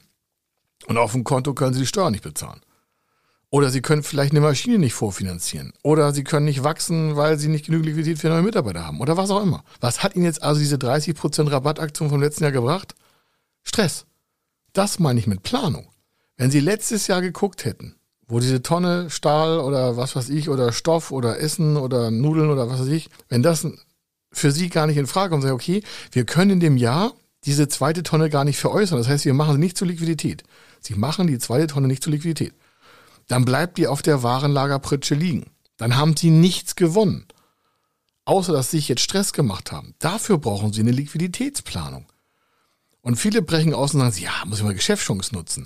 und 0.88 0.98
auf 0.98 1.14
dem 1.14 1.24
Konto 1.24 1.54
können 1.54 1.74
sie 1.74 1.80
die 1.80 1.88
Steuer 1.88 2.12
nicht 2.12 2.26
bezahlen. 2.26 2.60
Oder 3.52 3.70
sie 3.70 3.82
können 3.82 4.04
vielleicht 4.04 4.34
eine 4.34 4.42
Maschine 4.42 4.80
nicht 4.80 4.96
vorfinanzieren. 4.96 5.72
Oder 5.82 6.12
sie 6.12 6.26
können 6.26 6.46
nicht 6.46 6.66
wachsen, 6.66 7.16
weil 7.16 7.40
sie 7.40 7.48
nicht 7.48 7.68
genügend 7.68 7.86
Liquidität 7.86 8.20
für 8.20 8.28
neue 8.28 8.42
Mitarbeiter 8.42 8.86
haben. 8.86 9.00
Oder 9.00 9.16
was 9.16 9.30
auch 9.30 9.42
immer. 9.42 9.64
Was 9.80 10.04
hat 10.04 10.18
ihnen 10.18 10.26
jetzt 10.26 10.44
also 10.44 10.60
diese 10.60 10.76
30% 10.76 11.50
Rabattaktion 11.50 12.10
vom 12.10 12.22
letzten 12.22 12.44
Jahr 12.44 12.52
gebracht? 12.52 12.96
Stress. 13.64 14.06
Das 14.74 15.00
meine 15.00 15.20
ich 15.20 15.28
mit 15.28 15.44
Planung. 15.44 15.88
Wenn 16.38 16.52
Sie 16.52 16.60
letztes 16.60 17.08
Jahr 17.08 17.22
geguckt 17.22 17.66
hätten, 17.66 17.96
wo 18.28 18.40
diese 18.40 18.62
Tonne 18.62 19.10
Stahl 19.10 19.60
oder 19.60 19.98
was 19.98 20.16
weiß 20.16 20.30
ich 20.30 20.50
oder 20.50 20.72
Stoff 20.72 21.12
oder 21.12 21.40
Essen 21.40 21.78
oder 21.78 22.12
Nudeln 22.12 22.50
oder 22.50 22.70
was 22.70 22.82
weiß 22.82 22.88
ich, 22.88 23.10
wenn 23.28 23.44
das 23.44 23.68
für 24.32 24.52
Sie 24.52 24.70
gar 24.70 24.88
nicht 24.88 24.98
in 24.98 25.08
Frage 25.08 25.32
kommt, 25.32 25.44
sagen, 25.44 25.56
okay, 25.56 25.84
wir 26.12 26.26
können 26.26 26.52
in 26.52 26.60
dem 26.60 26.78
Jahr 26.78 27.14
diese 27.46 27.68
zweite 27.68 28.04
Tonne 28.04 28.30
gar 28.30 28.44
nicht 28.44 28.60
veräußern. 28.60 28.98
Das 28.98 29.08
heißt, 29.08 29.26
wir 29.26 29.34
machen 29.34 29.54
sie 29.54 29.60
nicht 29.60 29.78
zur 29.78 29.88
Liquidität. 29.88 30.44
Sie 30.82 30.96
machen 30.96 31.28
die 31.28 31.40
zweite 31.40 31.68
Tonne 31.68 31.88
nicht 31.88 32.04
zur 32.04 32.14
Liquidität. 32.14 32.54
Dann 33.28 33.46
bleibt 33.46 33.78
die 33.78 33.88
auf 33.88 34.02
der 34.02 34.24
Warenlagerpritsche 34.24 35.16
liegen. 35.16 35.46
Dann 35.78 35.96
haben 35.96 36.18
Sie 36.18 36.30
nichts 36.30 36.76
gewonnen. 36.76 37.26
Außer, 38.26 38.54
dass 38.54 38.72
Sie 38.72 38.78
sich 38.78 38.90
jetzt 38.90 39.02
Stress 39.02 39.34
gemacht 39.34 39.72
haben. 39.72 39.96
Dafür 40.00 40.38
brauchen 40.38 40.74
Sie 40.74 40.82
eine 40.82 40.92
Liquiditätsplanung. 40.92 42.06
Und 43.10 43.16
viele 43.16 43.42
brechen 43.42 43.74
aus 43.74 43.96
und 43.96 44.02
sagen, 44.02 44.16
ja, 44.20 44.46
muss 44.46 44.60
ich 44.60 44.64
mal 44.64 44.76
Geschäftschance 44.76 45.34
nutzen. 45.34 45.66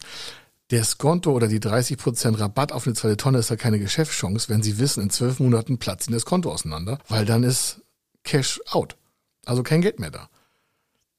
Der 0.71 0.85
Skonto 0.85 1.33
oder 1.33 1.49
die 1.49 1.59
30% 1.59 2.39
Rabatt 2.39 2.71
auf 2.71 2.87
eine 2.87 2.95
zweite 2.95 3.17
Tonne 3.17 3.39
ist 3.39 3.49
ja 3.49 3.57
keine 3.57 3.79
Geschäftschance, 3.79 4.47
wenn 4.47 4.63
Sie 4.63 4.77
wissen, 4.77 5.03
in 5.03 5.09
zwölf 5.09 5.41
Monaten 5.41 5.77
platzt 5.77 6.07
Ihnen 6.07 6.13
das 6.13 6.23
Konto 6.23 6.49
auseinander, 6.49 6.99
weil 7.09 7.25
dann 7.25 7.43
ist 7.43 7.81
Cash 8.23 8.61
out. 8.71 8.95
Also 9.43 9.61
kein 9.61 9.81
Geld 9.81 9.99
mehr 9.99 10.09
da. 10.09 10.29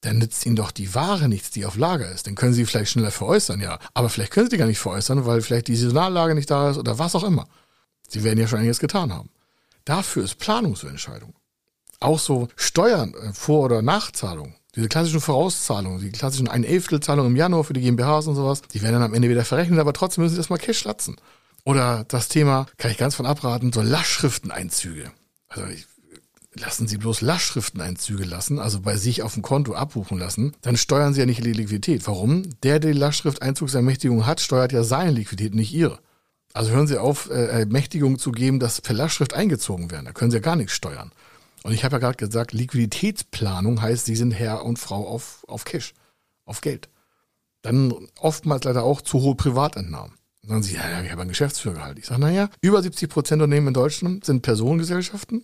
Dann 0.01 0.17
nützt 0.17 0.47
Ihnen 0.47 0.57
doch 0.57 0.71
die 0.71 0.95
Ware 0.95 1.29
nichts, 1.29 1.51
die 1.51 1.67
auf 1.67 1.77
Lager 1.77 2.11
ist. 2.11 2.27
Dann 2.27 2.37
können 2.37 2.55
Sie 2.55 2.65
vielleicht 2.65 2.93
schneller 2.93 3.11
veräußern, 3.11 3.61
ja. 3.61 3.79
Aber 3.93 4.09
vielleicht 4.09 4.33
können 4.33 4.47
Sie 4.47 4.57
die 4.57 4.61
gar 4.61 4.67
nicht 4.67 4.79
veräußern, 4.79 5.27
weil 5.27 5.43
vielleicht 5.43 5.69
die 5.69 5.77
Saisonallage 5.77 6.35
nicht 6.35 6.51
da 6.51 6.71
ist 6.71 6.79
oder 6.79 6.99
was 6.99 7.15
auch 7.15 7.25
immer. 7.25 7.49
Sie 8.09 8.25
werden 8.25 8.41
ja 8.41 8.49
schon 8.49 8.61
einiges 8.61 8.79
getan 8.79 9.13
haben. 9.13 9.29
Dafür 9.85 10.25
ist 10.25 10.39
Planung 10.39 10.75
so 10.75 10.87
Entscheidung. 10.87 11.35
Auch 12.01 12.19
so 12.19 12.49
Steuern, 12.57 13.13
äh, 13.13 13.35
Vor- 13.35 13.67
oder 13.67 13.83
Nachzahlung. 13.83 14.55
Diese 14.75 14.89
klassischen 14.89 15.21
Vorauszahlungen, 15.21 16.01
die 16.01 16.11
klassischen 16.11 16.49
ein 16.49 16.65
Elftelzahlungen 16.65 17.33
im 17.33 17.37
Januar 17.37 17.65
für 17.65 17.75
die 17.75 17.81
GmbHs 17.81 18.27
und 18.27 18.35
sowas, 18.35 18.63
die 18.63 18.83
werden 18.83 18.95
dann 18.95 19.03
am 19.03 19.15
Ende 19.15 19.29
wieder 19.29 19.45
verrechnet, 19.45 19.79
aber 19.79 19.93
trotzdem 19.93 20.25
müssen 20.25 20.35
sie 20.35 20.41
erstmal 20.41 20.59
Cash 20.59 20.85
latzen. 20.85 21.17
Oder 21.65 22.05
das 22.09 22.29
Thema, 22.29 22.67
kann 22.77 22.91
ich 22.91 22.99
ganz 22.99 23.15
von 23.15 23.27
abraten, 23.27 23.73
so 23.73 23.81
Lastschrifteneinzüge. 23.81 25.11
Also 25.49 25.67
ich, 25.69 25.87
lassen 26.55 26.87
Sie 26.87 26.99
bloß 26.99 27.21
Lastschrifteneinzüge 27.21 28.25
lassen, 28.25 28.59
also 28.59 28.81
bei 28.81 28.97
sich 28.97 29.23
auf 29.23 29.35
dem 29.35 29.43
Konto 29.43 29.75
abbuchen 29.75 30.19
lassen, 30.19 30.55
dann 30.63 30.77
steuern 30.77 31.15
Sie 31.15 31.21
ja 31.21 31.27
nicht 31.27 31.45
die 31.45 31.53
Liquidität. 31.53 32.07
Warum? 32.07 32.43
Der, 32.63 32.81
der 32.81 32.93
die 32.93 32.99
Lastschrifteinzugsermächtigung 32.99 34.27
hat, 34.27 34.41
steuert 34.41 34.73
ja 34.73 34.85
seine 34.85 35.13
Liquidität, 35.13 35.55
nicht 35.55 35.73
Ihre. 35.73 35.99
Also 36.53 36.71
hören 36.71 36.87
Sie 36.87 36.99
auf, 36.99 37.31
äh, 37.31 37.47
Ermächtigung 37.47 38.19
zu 38.19 38.31
geben, 38.31 38.61
dass 38.61 38.81
per 38.81 38.95
Lastschrift 38.95 39.35
eingezogen 39.35 39.91
werden. 39.91 40.07
Da 40.07 40.13
können 40.13 40.31
Sie 40.31 40.37
ja 40.37 40.43
gar 40.43 40.57
nichts 40.57 40.73
steuern. 40.73 41.13
Und 41.65 41.73
ich 41.73 41.83
habe 41.83 41.97
ja 41.97 41.99
gerade 41.99 42.17
gesagt, 42.17 42.53
Liquiditätsplanung 42.53 43.81
heißt, 43.81 44.05
Sie 44.05 44.17
sind 44.17 44.33
Herr 44.33 44.65
und 44.65 44.79
Frau 44.79 45.09
auf, 45.09 45.45
auf 45.49 45.65
Cash, 45.65 45.95
auf 46.45 46.61
Geld. 46.61 46.91
Dann 47.63 47.95
oftmals 48.21 48.65
leider 48.65 48.85
auch 48.85 49.01
zu 49.01 49.23
hohe 49.23 49.35
Privatentnahmen. 49.35 50.13
Dann 50.43 50.51
sagen 50.51 50.63
Sie, 50.63 50.75
ja, 50.75 50.91
ja 50.91 51.03
ich 51.03 51.11
habe 51.11 51.23
einen 51.23 51.31
Geschäftsführer 51.31 51.77
gehalten. 51.77 52.01
Ich 52.01 52.07
sage, 52.07 52.21
naja, 52.21 52.51
über 52.61 52.83
70 52.83 53.09
Prozent 53.09 53.41
Unternehmen 53.41 53.69
in 53.69 53.75
Deutschland 53.75 54.27
sind 54.27 54.43
Personengesellschaften. 54.43 55.43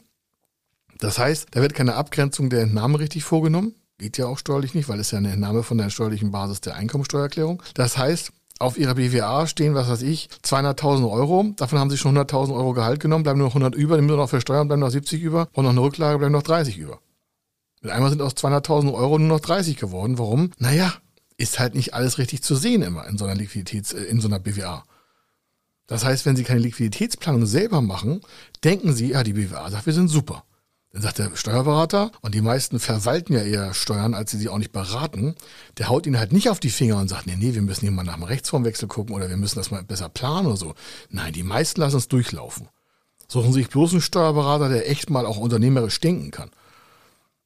Das 0.98 1.18
heißt, 1.18 1.48
da 1.52 1.62
wird 1.62 1.72
keine 1.72 1.94
Abgrenzung 1.94 2.50
der 2.50 2.60
Entnahme 2.60 2.98
richtig 2.98 3.24
vorgenommen. 3.24 3.74
Geht 3.96 4.18
ja 4.18 4.26
auch 4.26 4.38
steuerlich 4.38 4.74
nicht, 4.74 4.90
weil 4.90 5.00
es 5.00 5.12
ja 5.12 5.18
eine 5.18 5.32
Entnahme 5.32 5.62
von 5.62 5.78
der 5.78 5.88
steuerlichen 5.88 6.32
Basis 6.32 6.60
der 6.60 6.74
Einkommensteuererklärung. 6.74 7.62
Das 7.72 7.96
heißt, 7.96 8.32
auf 8.60 8.78
ihrer 8.78 8.94
BWA 8.94 9.46
stehen, 9.46 9.74
was 9.74 9.88
weiß 9.88 10.02
ich, 10.02 10.28
200.000 10.44 11.10
Euro. 11.10 11.52
Davon 11.56 11.78
haben 11.78 11.90
sie 11.90 11.96
schon 11.96 12.16
100.000 12.16 12.54
Euro 12.54 12.74
Gehalt 12.74 13.00
genommen, 13.00 13.24
bleiben 13.24 13.38
nur 13.38 13.48
noch 13.48 13.54
100 13.54 13.74
über, 13.74 13.96
die 13.96 14.02
müssen 14.02 14.18
noch 14.18 14.28
versteuern, 14.28 14.68
bleiben 14.68 14.80
noch 14.80 14.90
70 14.90 15.22
über, 15.22 15.46
brauchen 15.46 15.64
noch 15.64 15.70
eine 15.70 15.80
Rücklage, 15.80 16.18
bleiben 16.18 16.32
noch 16.32 16.42
30 16.42 16.76
über. 16.78 17.00
Mit 17.80 17.90
einmal 17.90 18.10
sind 18.10 18.20
aus 18.20 18.34
200.000 18.34 18.92
Euro 18.92 19.18
nur 19.18 19.28
noch 19.28 19.40
30 19.40 19.76
geworden. 19.76 20.18
Warum? 20.18 20.50
Naja, 20.58 20.92
ist 21.38 21.58
halt 21.58 21.74
nicht 21.74 21.94
alles 21.94 22.18
richtig 22.18 22.42
zu 22.42 22.54
sehen 22.54 22.82
immer 22.82 23.06
in 23.06 23.16
so 23.16 23.24
einer 23.24 23.40
Liquiditäts-, 23.40 23.94
äh, 23.94 24.04
in 24.04 24.20
so 24.20 24.28
einer 24.28 24.38
BWA. 24.38 24.84
Das 25.86 26.04
heißt, 26.04 26.26
wenn 26.26 26.36
Sie 26.36 26.44
keine 26.44 26.60
Liquiditätsplanung 26.60 27.46
selber 27.46 27.80
machen, 27.80 28.20
denken 28.62 28.92
Sie, 28.92 29.08
ja, 29.12 29.24
die 29.24 29.32
BWA 29.32 29.70
sagt, 29.70 29.86
wir 29.86 29.92
sind 29.94 30.08
super. 30.08 30.44
Dann 30.92 31.02
sagt 31.02 31.18
der 31.18 31.36
Steuerberater, 31.36 32.10
und 32.20 32.34
die 32.34 32.40
meisten 32.40 32.80
verwalten 32.80 33.32
ja 33.32 33.42
eher 33.42 33.74
Steuern, 33.74 34.12
als 34.12 34.32
sie 34.32 34.38
sie 34.38 34.48
auch 34.48 34.58
nicht 34.58 34.72
beraten, 34.72 35.36
der 35.78 35.88
haut 35.88 36.06
ihnen 36.06 36.18
halt 36.18 36.32
nicht 36.32 36.50
auf 36.50 36.58
die 36.58 36.70
Finger 36.70 36.96
und 36.96 37.08
sagt, 37.08 37.28
nee, 37.28 37.36
nee, 37.36 37.54
wir 37.54 37.62
müssen 37.62 37.82
hier 37.82 37.92
mal 37.92 38.02
nach 38.02 38.14
dem 38.14 38.24
Rechtsformwechsel 38.24 38.88
gucken 38.88 39.14
oder 39.14 39.28
wir 39.28 39.36
müssen 39.36 39.56
das 39.56 39.70
mal 39.70 39.84
besser 39.84 40.08
planen 40.08 40.48
oder 40.48 40.56
so. 40.56 40.74
Nein, 41.08 41.32
die 41.32 41.44
meisten 41.44 41.80
lassen 41.80 41.98
es 41.98 42.08
durchlaufen. 42.08 42.68
Suchen 43.28 43.52
sich 43.52 43.68
bloß 43.68 43.92
einen 43.92 44.00
Steuerberater, 44.00 44.68
der 44.68 44.90
echt 44.90 45.10
mal 45.10 45.26
auch 45.26 45.36
unternehmerisch 45.36 46.00
denken 46.00 46.32
kann. 46.32 46.50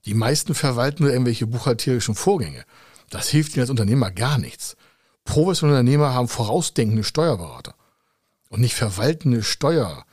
Die 0.06 0.14
meisten 0.14 0.54
verwalten 0.54 1.02
nur 1.02 1.12
irgendwelche 1.12 1.46
buchhalterischen 1.46 2.14
Vorgänge. 2.14 2.64
Das 3.10 3.28
hilft 3.28 3.54
ihnen 3.54 3.62
als 3.62 3.70
Unternehmer 3.70 4.10
gar 4.10 4.38
nichts. 4.38 4.76
Professionelle 5.24 5.80
Unternehmer 5.80 6.14
haben 6.14 6.28
vorausdenkende 6.28 7.04
Steuerberater 7.04 7.74
und 8.48 8.60
nicht 8.60 8.74
verwaltende 8.74 9.42
Steuer 9.42 10.06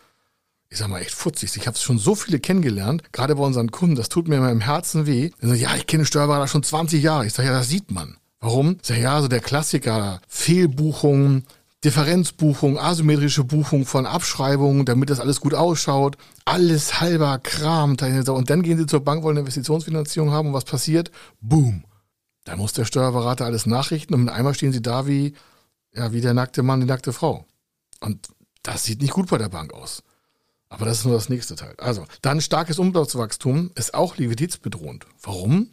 ich 0.71 0.77
sag 0.77 0.87
mal, 0.87 1.01
echt 1.01 1.11
futzig. 1.11 1.55
Ich 1.57 1.67
habe 1.67 1.77
schon 1.77 1.99
so 1.99 2.15
viele 2.15 2.39
kennengelernt, 2.39 3.11
gerade 3.11 3.35
bei 3.35 3.43
unseren 3.43 3.71
Kunden, 3.71 3.95
das 3.95 4.07
tut 4.07 4.29
mir 4.29 4.37
immer 4.37 4.51
im 4.51 4.61
Herzen 4.61 5.05
weh. 5.05 5.31
Die 5.41 5.45
sagen, 5.45 5.59
ja, 5.59 5.75
ich 5.75 5.85
kenne 5.85 6.05
Steuerberater 6.05 6.47
schon 6.47 6.63
20 6.63 7.03
Jahre. 7.03 7.25
Ich 7.25 7.33
sage, 7.33 7.49
ja, 7.49 7.53
das 7.53 7.67
sieht 7.67 7.91
man. 7.91 8.15
Warum? 8.39 8.77
Ich 8.81 8.87
sage, 8.87 9.01
ja, 9.01 9.21
so 9.21 9.27
der 9.27 9.41
Klassiker, 9.41 10.21
Fehlbuchungen, 10.29 11.45
Differenzbuchung, 11.83 12.79
asymmetrische 12.79 13.43
Buchung 13.43 13.85
von 13.85 14.05
Abschreibungen, 14.05 14.85
damit 14.85 15.09
das 15.09 15.19
alles 15.19 15.41
gut 15.41 15.53
ausschaut. 15.53 16.15
Alles 16.45 17.01
halber 17.01 17.37
Kram. 17.39 17.97
Und 17.99 18.49
dann 18.49 18.63
gehen 18.63 18.77
sie 18.77 18.85
zur 18.85 19.01
Bank, 19.01 19.23
wollen 19.23 19.35
eine 19.35 19.41
Investitionsfinanzierung 19.41 20.31
haben 20.31 20.47
und 20.47 20.53
was 20.53 20.63
passiert? 20.63 21.11
Boom. 21.41 21.83
Da 22.45 22.55
muss 22.55 22.71
der 22.71 22.85
Steuerberater 22.85 23.43
alles 23.43 23.65
nachrichten 23.65 24.13
und 24.13 24.23
mit 24.23 24.33
einmal 24.33 24.53
stehen 24.53 24.71
sie 24.71 24.81
da 24.81 25.05
wie, 25.05 25.33
ja, 25.93 26.13
wie 26.13 26.21
der 26.21 26.33
nackte 26.33 26.63
Mann, 26.63 26.79
die 26.79 26.85
nackte 26.85 27.11
Frau. 27.11 27.45
Und 27.99 28.29
das 28.63 28.85
sieht 28.85 29.01
nicht 29.01 29.13
gut 29.13 29.29
bei 29.29 29.37
der 29.37 29.49
Bank 29.49 29.73
aus. 29.73 30.01
Aber 30.71 30.85
das 30.85 30.99
ist 30.99 31.05
nur 31.05 31.15
das 31.15 31.27
nächste 31.27 31.57
Teil. 31.57 31.75
Also, 31.79 32.05
dann 32.21 32.39
starkes 32.39 32.79
Umsatzwachstum 32.79 33.71
ist 33.75 33.93
auch 33.93 34.15
liquiditätsbedrohend. 34.15 35.05
Warum? 35.21 35.67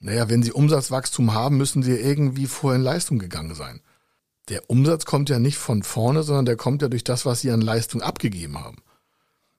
Naja, 0.00 0.28
wenn 0.28 0.42
Sie 0.42 0.52
Umsatzwachstum 0.52 1.32
haben, 1.32 1.56
müssen 1.56 1.82
Sie 1.82 1.92
irgendwie 1.92 2.46
vorher 2.46 2.78
in 2.78 2.84
Leistung 2.84 3.18
gegangen 3.18 3.54
sein. 3.54 3.80
Der 4.50 4.68
Umsatz 4.68 5.06
kommt 5.06 5.30
ja 5.30 5.38
nicht 5.38 5.56
von 5.56 5.82
vorne, 5.82 6.22
sondern 6.24 6.44
der 6.44 6.56
kommt 6.56 6.82
ja 6.82 6.88
durch 6.88 7.04
das, 7.04 7.24
was 7.24 7.40
Sie 7.40 7.50
an 7.50 7.62
Leistung 7.62 8.02
abgegeben 8.02 8.62
haben. 8.62 8.82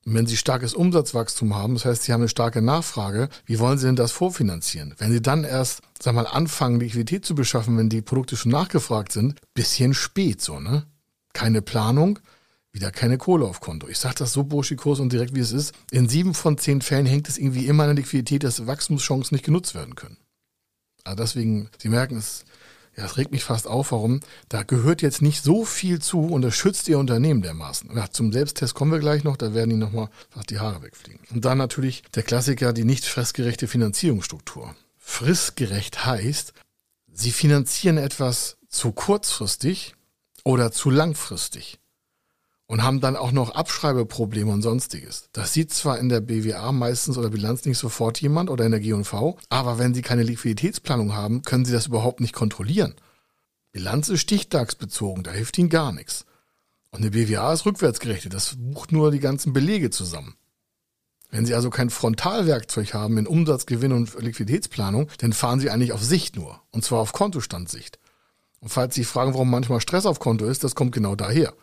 Und 0.06 0.14
wenn 0.14 0.28
Sie 0.28 0.38
starkes 0.38 0.76
Umsatzwachstum 0.76 1.56
haben, 1.56 1.74
das 1.74 1.86
heißt, 1.86 2.04
Sie 2.04 2.14
haben 2.14 2.22
eine 2.22 2.30
starke 2.30 2.62
Nachfrage, 2.62 3.28
wie 3.46 3.58
wollen 3.58 3.80
Sie 3.80 3.88
denn 3.88 3.96
das 3.96 4.12
vorfinanzieren? 4.12 4.94
Wenn 5.00 5.12
Sie 5.12 5.22
dann 5.22 5.44
erst, 5.44 5.82
sag 6.00 6.14
mal, 6.14 6.28
anfangen, 6.28 6.80
Liquidität 6.80 7.26
zu 7.26 7.34
beschaffen, 7.34 7.76
wenn 7.76 7.90
die 7.90 8.04
Produkte 8.04 8.38
schon 8.38 8.52
nachgefragt 8.52 9.14
sind, 9.14 9.42
bisschen 9.56 9.96
spät 9.96 10.42
so, 10.42 10.60
ne? 10.60 10.86
Keine 11.34 11.64
Planung, 11.64 12.20
wieder 12.74 12.92
keine 12.92 13.18
Kohle 13.18 13.46
auf 13.46 13.60
Konto. 13.60 13.88
Ich 13.88 14.00
sage 14.00 14.16
das 14.20 14.34
so 14.34 14.44
burschikos 14.44 15.00
und 15.00 15.12
direkt, 15.12 15.36
wie 15.36 15.40
es 15.42 15.52
ist. 15.52 15.74
In 15.92 16.08
sieben 16.08 16.34
von 16.34 16.58
zehn 16.58 16.82
Fällen 16.82 17.06
hängt 17.06 17.28
es 17.28 17.38
irgendwie 17.38 17.68
immer 17.68 17.84
an 17.84 17.90
der 17.96 18.04
Liquidität, 18.04 18.44
dass 18.44 18.66
Wachstumschancen 18.66 19.36
nicht 19.36 19.46
genutzt 19.46 19.76
werden 19.76 19.96
können. 19.96 20.18
Also 21.04 21.18
deswegen, 21.24 21.70
Sie 21.80 21.90
merken, 21.90 22.18
es, 22.18 22.46
ja, 22.96 23.06
es 23.06 23.18
regt 23.18 23.32
mich 23.32 23.44
fast 23.44 23.68
auf, 23.68 23.92
warum. 23.92 24.22
Da 24.48 24.64
gehört 24.64 25.02
jetzt 25.02 25.22
nicht 25.22 25.44
so 25.44 25.66
viel 25.66 26.00
zu 26.00 26.22
und 26.22 26.44
das 26.44 26.56
schützt 26.56 26.88
Ihr 26.88 27.00
Unternehmen 27.00 27.42
dermaßen. 27.42 27.96
Ja, 27.96 28.10
zum 28.10 28.32
Selbsttest 28.32 28.74
kommen 28.74 28.92
wir 28.92 29.00
gleich 29.00 29.24
noch, 29.24 29.36
da 29.36 29.54
werden 29.54 29.72
Ihnen 29.72 29.80
nochmal 29.80 30.10
fast 30.30 30.50
die 30.50 30.60
Haare 30.60 30.82
wegfliegen. 30.82 31.20
Und 31.32 31.44
dann 31.44 31.58
natürlich 31.58 32.04
der 32.16 32.24
Klassiker, 32.24 32.72
die 32.72 32.86
nicht 32.86 33.06
fressgerechte 33.06 33.68
Finanzierungsstruktur. 33.68 34.76
Fristgerecht 34.98 36.06
heißt, 36.06 36.54
Sie 37.14 37.32
finanzieren 37.32 37.98
etwas 37.98 38.58
zu 38.70 38.94
kurzfristig 38.94 39.96
oder 40.46 40.72
zu 40.72 40.90
langfristig 40.90 41.81
und 42.72 42.84
haben 42.84 43.02
dann 43.02 43.18
auch 43.18 43.34
noch 43.34 43.50
Abschreibeprobleme 43.54 44.50
und 44.50 44.62
sonstiges. 44.62 45.28
Das 45.34 45.52
sieht 45.52 45.74
zwar 45.74 46.00
in 46.00 46.08
der 46.08 46.22
BWA 46.22 46.72
meistens 46.72 47.18
oder 47.18 47.30
Bilanz 47.30 47.66
nicht 47.66 47.78
sofort 47.78 48.22
jemand 48.22 48.50
oder 48.50 48.64
in 48.64 48.72
der 48.72 48.80
G&V, 48.80 49.38
aber 49.50 49.78
wenn 49.78 49.94
Sie 49.94 50.02
keine 50.02 50.24
Liquiditätsplanung 50.24 51.14
haben, 51.14 51.42
können 51.42 51.66
Sie 51.66 51.74
das 51.74 51.88
überhaupt 51.88 52.22
nicht 52.22 52.32
kontrollieren. 52.34 52.96
Bilanz 53.74 54.08
ist 54.08 54.22
stichtagsbezogen, 54.22 55.26
da 55.26 55.32
hilft 55.32 55.58
Ihnen 55.58 55.68
gar 55.68 55.92
nichts. 55.92 56.26
Und 56.92 57.02
eine 57.02 57.12
BWA 57.12 57.52
ist 57.52 57.66
rückwärtsgerechnet, 57.66 58.34
das 58.34 58.56
bucht 58.58 58.94
nur 58.94 59.12
die 59.12 59.20
ganzen 59.20 59.52
Belege 59.52 59.90
zusammen. 59.90 60.38
Wenn 61.30 61.46
Sie 61.46 61.54
also 61.54 61.70
kein 61.72 61.90
Frontalwerkzeug 61.90 62.94
haben 62.94 63.18
in 63.18 63.28
Umsatzgewinn 63.28 63.92
und 63.92 64.18
Liquiditätsplanung, 64.18 65.10
dann 65.18 65.34
fahren 65.34 65.60
Sie 65.60 65.70
eigentlich 65.70 65.92
auf 65.92 66.06
Sicht 66.06 66.38
nur. 66.38 66.62
Und 66.72 66.86
zwar 66.86 67.00
auf 67.00 67.12
Kontostandssicht. 67.12 68.00
Und 68.62 68.70
falls 68.70 68.96
Sie 68.96 69.04
fragen, 69.04 69.34
warum 69.34 69.50
manchmal 69.50 69.82
Stress 69.82 70.06
auf 70.06 70.20
Konto 70.20 70.46
ist, 70.46 70.64
das 70.64 70.74
kommt 70.74 70.94
genau 70.94 71.16
daher. 71.16 71.54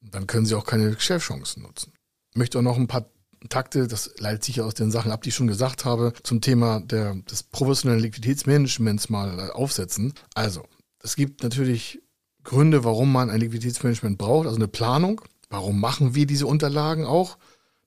Dann 0.00 0.26
können 0.26 0.46
sie 0.46 0.54
auch 0.54 0.64
keine 0.64 0.90
Geschäftschancen 0.94 1.62
nutzen. 1.62 1.92
Ich 2.30 2.36
möchte 2.36 2.58
auch 2.58 2.62
noch 2.62 2.76
ein 2.76 2.88
paar 2.88 3.10
Takte, 3.48 3.88
das 3.88 4.12
leitet 4.18 4.44
sich 4.44 4.60
aus 4.60 4.74
den 4.74 4.90
Sachen 4.90 5.10
ab, 5.10 5.22
die 5.22 5.30
ich 5.30 5.34
schon 5.34 5.46
gesagt 5.46 5.84
habe, 5.84 6.12
zum 6.22 6.40
Thema 6.40 6.80
der, 6.80 7.14
des 7.14 7.42
professionellen 7.42 8.02
Liquiditätsmanagements 8.02 9.08
mal 9.08 9.38
äh, 9.38 9.50
aufsetzen. 9.50 10.12
Also, 10.34 10.64
es 11.02 11.16
gibt 11.16 11.42
natürlich 11.42 12.02
Gründe, 12.44 12.84
warum 12.84 13.12
man 13.12 13.30
ein 13.30 13.40
Liquiditätsmanagement 13.40 14.18
braucht, 14.18 14.46
also 14.46 14.56
eine 14.56 14.68
Planung. 14.68 15.22
Warum 15.48 15.80
machen 15.80 16.14
wir 16.14 16.26
diese 16.26 16.46
Unterlagen 16.46 17.04
auch? 17.04 17.38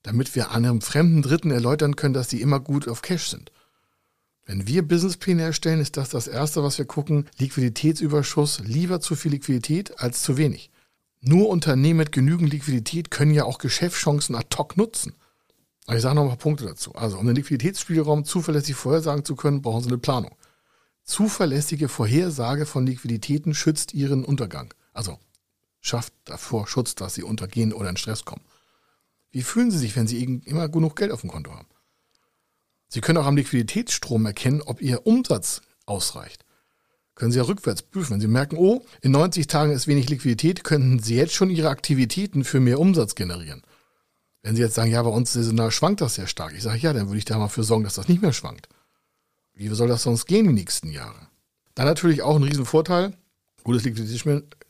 Damit 0.02 0.34
wir 0.34 0.50
einem 0.50 0.80
fremden 0.80 1.22
Dritten 1.22 1.50
erläutern 1.50 1.96
können, 1.96 2.14
dass 2.14 2.28
die 2.28 2.42
immer 2.42 2.60
gut 2.60 2.88
auf 2.88 3.02
Cash 3.02 3.28
sind. 3.28 3.52
Wenn 4.44 4.66
wir 4.66 4.86
Businesspläne 4.86 5.42
erstellen, 5.42 5.80
ist 5.80 5.96
das 5.96 6.10
das 6.10 6.26
Erste, 6.26 6.62
was 6.62 6.76
wir 6.76 6.84
gucken. 6.84 7.26
Liquiditätsüberschuss, 7.38 8.60
lieber 8.60 9.00
zu 9.00 9.16
viel 9.16 9.32
Liquidität 9.32 9.98
als 10.00 10.22
zu 10.22 10.36
wenig. 10.36 10.70
Nur 11.26 11.48
Unternehmen 11.48 11.98
mit 11.98 12.12
genügend 12.12 12.52
Liquidität 12.52 13.10
können 13.10 13.32
ja 13.32 13.44
auch 13.44 13.56
Geschäftschancen 13.56 14.34
ad 14.34 14.54
hoc 14.58 14.76
nutzen. 14.76 15.14
Aber 15.86 15.96
ich 15.96 16.02
sage 16.02 16.16
noch 16.16 16.24
ein 16.24 16.28
paar 16.28 16.36
Punkte 16.36 16.66
dazu. 16.66 16.94
Also, 16.94 17.18
um 17.18 17.26
den 17.26 17.36
Liquiditätsspielraum 17.36 18.26
zuverlässig 18.26 18.74
vorhersagen 18.74 19.24
zu 19.24 19.34
können, 19.34 19.62
brauchen 19.62 19.82
Sie 19.82 19.88
eine 19.88 19.96
Planung. 19.96 20.36
Zuverlässige 21.02 21.88
Vorhersage 21.88 22.66
von 22.66 22.86
Liquiditäten 22.86 23.54
schützt 23.54 23.94
Ihren 23.94 24.22
Untergang. 24.22 24.74
Also, 24.92 25.18
schafft 25.80 26.12
davor 26.26 26.66
Schutz, 26.66 26.94
dass 26.94 27.14
Sie 27.14 27.22
untergehen 27.22 27.72
oder 27.72 27.88
in 27.88 27.96
Stress 27.96 28.26
kommen. 28.26 28.44
Wie 29.30 29.42
fühlen 29.42 29.70
Sie 29.70 29.78
sich, 29.78 29.96
wenn 29.96 30.06
Sie 30.06 30.22
immer 30.22 30.68
genug 30.68 30.94
Geld 30.94 31.10
auf 31.10 31.22
dem 31.22 31.30
Konto 31.30 31.54
haben? 31.54 31.68
Sie 32.88 33.00
können 33.00 33.18
auch 33.18 33.26
am 33.26 33.36
Liquiditätsstrom 33.36 34.26
erkennen, 34.26 34.60
ob 34.60 34.82
Ihr 34.82 35.06
Umsatz 35.06 35.62
ausreicht. 35.86 36.43
Können 37.14 37.30
Sie 37.30 37.38
ja 37.38 37.44
rückwärts 37.44 37.82
prüfen. 37.82 38.14
Wenn 38.14 38.20
Sie 38.20 38.26
merken, 38.26 38.56
oh, 38.56 38.84
in 39.00 39.12
90 39.12 39.46
Tagen 39.46 39.72
ist 39.72 39.86
wenig 39.86 40.08
Liquidität, 40.08 40.64
könnten 40.64 40.98
Sie 40.98 41.16
jetzt 41.16 41.34
schon 41.34 41.50
Ihre 41.50 41.68
Aktivitäten 41.68 42.44
für 42.44 42.60
mehr 42.60 42.80
Umsatz 42.80 43.14
generieren. 43.14 43.62
Wenn 44.42 44.56
Sie 44.56 44.62
jetzt 44.62 44.74
sagen, 44.74 44.90
ja, 44.90 45.02
bei 45.02 45.10
uns 45.10 45.32
saisonal 45.32 45.70
schwankt 45.70 46.00
das 46.00 46.16
sehr 46.16 46.26
stark, 46.26 46.54
ich 46.54 46.62
sage, 46.62 46.78
ja, 46.78 46.92
dann 46.92 47.06
würde 47.06 47.18
ich 47.18 47.24
da 47.24 47.38
mal 47.38 47.48
für 47.48 47.62
sorgen, 47.62 47.84
dass 47.84 47.94
das 47.94 48.08
nicht 48.08 48.22
mehr 48.22 48.32
schwankt. 48.32 48.68
Wie 49.54 49.68
soll 49.68 49.88
das 49.88 50.02
sonst 50.02 50.26
gehen 50.26 50.48
die 50.48 50.52
nächsten 50.52 50.90
Jahre? 50.90 51.28
Dann 51.74 51.86
natürlich 51.86 52.22
auch 52.22 52.36
ein 52.36 52.42
Riesenvorteil, 52.42 53.14
gutes 53.62 53.84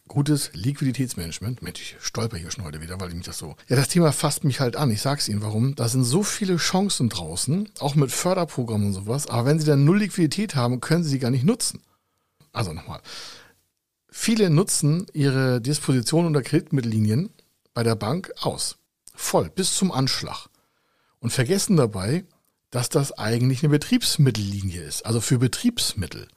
gutes 0.07 0.51
Liquiditätsmanagement. 0.53 1.63
Mensch, 1.63 1.81
ich 1.81 1.97
stolper 2.01 2.37
hier 2.37 2.51
schon 2.51 2.65
heute 2.65 2.83
wieder, 2.83 3.01
weil 3.01 3.09
ich 3.09 3.15
mich 3.15 3.27
das 3.27 3.39
so. 3.39 3.57
Ja, 3.69 3.77
das 3.77 3.89
Thema 3.89 4.13
fasst 4.13 4.45
mich 4.45 4.61
halt 4.61 4.77
an. 4.77 4.91
Ich 4.91 5.01
sag's 5.01 5.29
Ihnen 5.29 5.43
warum. 5.43 5.75
Da 5.75 5.89
sind 5.89 6.05
so 6.05 6.23
viele 6.23 6.57
Chancen 6.57 7.09
draußen, 7.09 7.71
auch 7.79 7.95
mit 7.95 8.13
Förderprogrammen 8.13 8.89
und 8.89 8.93
sowas. 8.93 9.27
Aber 9.27 9.47
wenn 9.47 9.59
Sie 9.59 9.67
dann 9.67 9.85
null 9.85 9.99
Liquidität 9.99 10.55
haben, 10.55 10.81
können 10.81 11.03
Sie 11.03 11.11
sie 11.11 11.19
gar 11.19 11.31
nicht 11.31 11.45
nutzen. 11.45 11.81
Also 12.55 12.73
nochmal. 12.73 13.01
Viele 14.09 14.49
nutzen 14.49 15.07
ihre 15.13 15.61
Disposition 15.61 16.25
unter 16.25 16.41
Kreditmittellinien 16.41 17.31
bei 17.75 17.83
der 17.83 17.97
Bank 17.97 18.33
aus. 18.41 18.77
Voll, 19.15 19.51
bis 19.51 19.75
zum 19.75 19.93
Anschlag. 19.93 20.47
Und 21.19 21.33
vergessen 21.33 21.77
dabei, 21.77 22.25
dass 22.71 22.89
das 22.89 23.13
eigentlich 23.13 23.63
eine 23.63 23.71
Betriebsmittellinie 23.71 24.83
ist, 24.83 25.05
also 25.05 25.21
für 25.21 25.39
Betriebsmittel. 25.39 26.29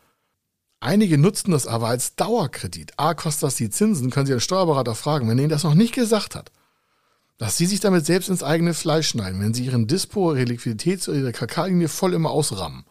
Einige 0.80 1.18
nutzen 1.18 1.52
das 1.52 1.66
aber 1.66 1.88
als 1.88 2.16
Dauerkredit. 2.16 2.94
A, 2.98 3.14
kostet 3.14 3.44
das 3.44 3.56
die 3.56 3.70
Zinsen, 3.70 4.12
können 4.12 4.28
Sie 4.28 4.34
den 4.34 4.40
Steuerberater 4.40 4.96
fragen, 4.96 5.28
wenn 5.28 5.38
er 5.38 5.44
Ihnen 5.44 5.50
das 5.50 5.64
noch 5.64 5.74
nicht 5.74 5.94
gesagt 5.94 6.36
hat. 6.36 6.52
Dass 7.38 7.58
Sie 7.58 7.66
sich 7.66 7.80
damit 7.80 8.06
selbst 8.06 8.30
ins 8.30 8.44
eigene 8.44 8.74
Fleisch 8.74 9.10
schneiden, 9.10 9.40
wenn 9.40 9.54
Sie 9.54 9.66
Ihren 9.66 9.88
Dispo, 9.88 10.36
Ihre 10.36 10.44
oder 11.08 11.18
Ihre 11.18 11.32
KK-Linie 11.32 11.90
voll 11.90 12.14
immer 12.14 12.32
ausrammen. 12.32 12.86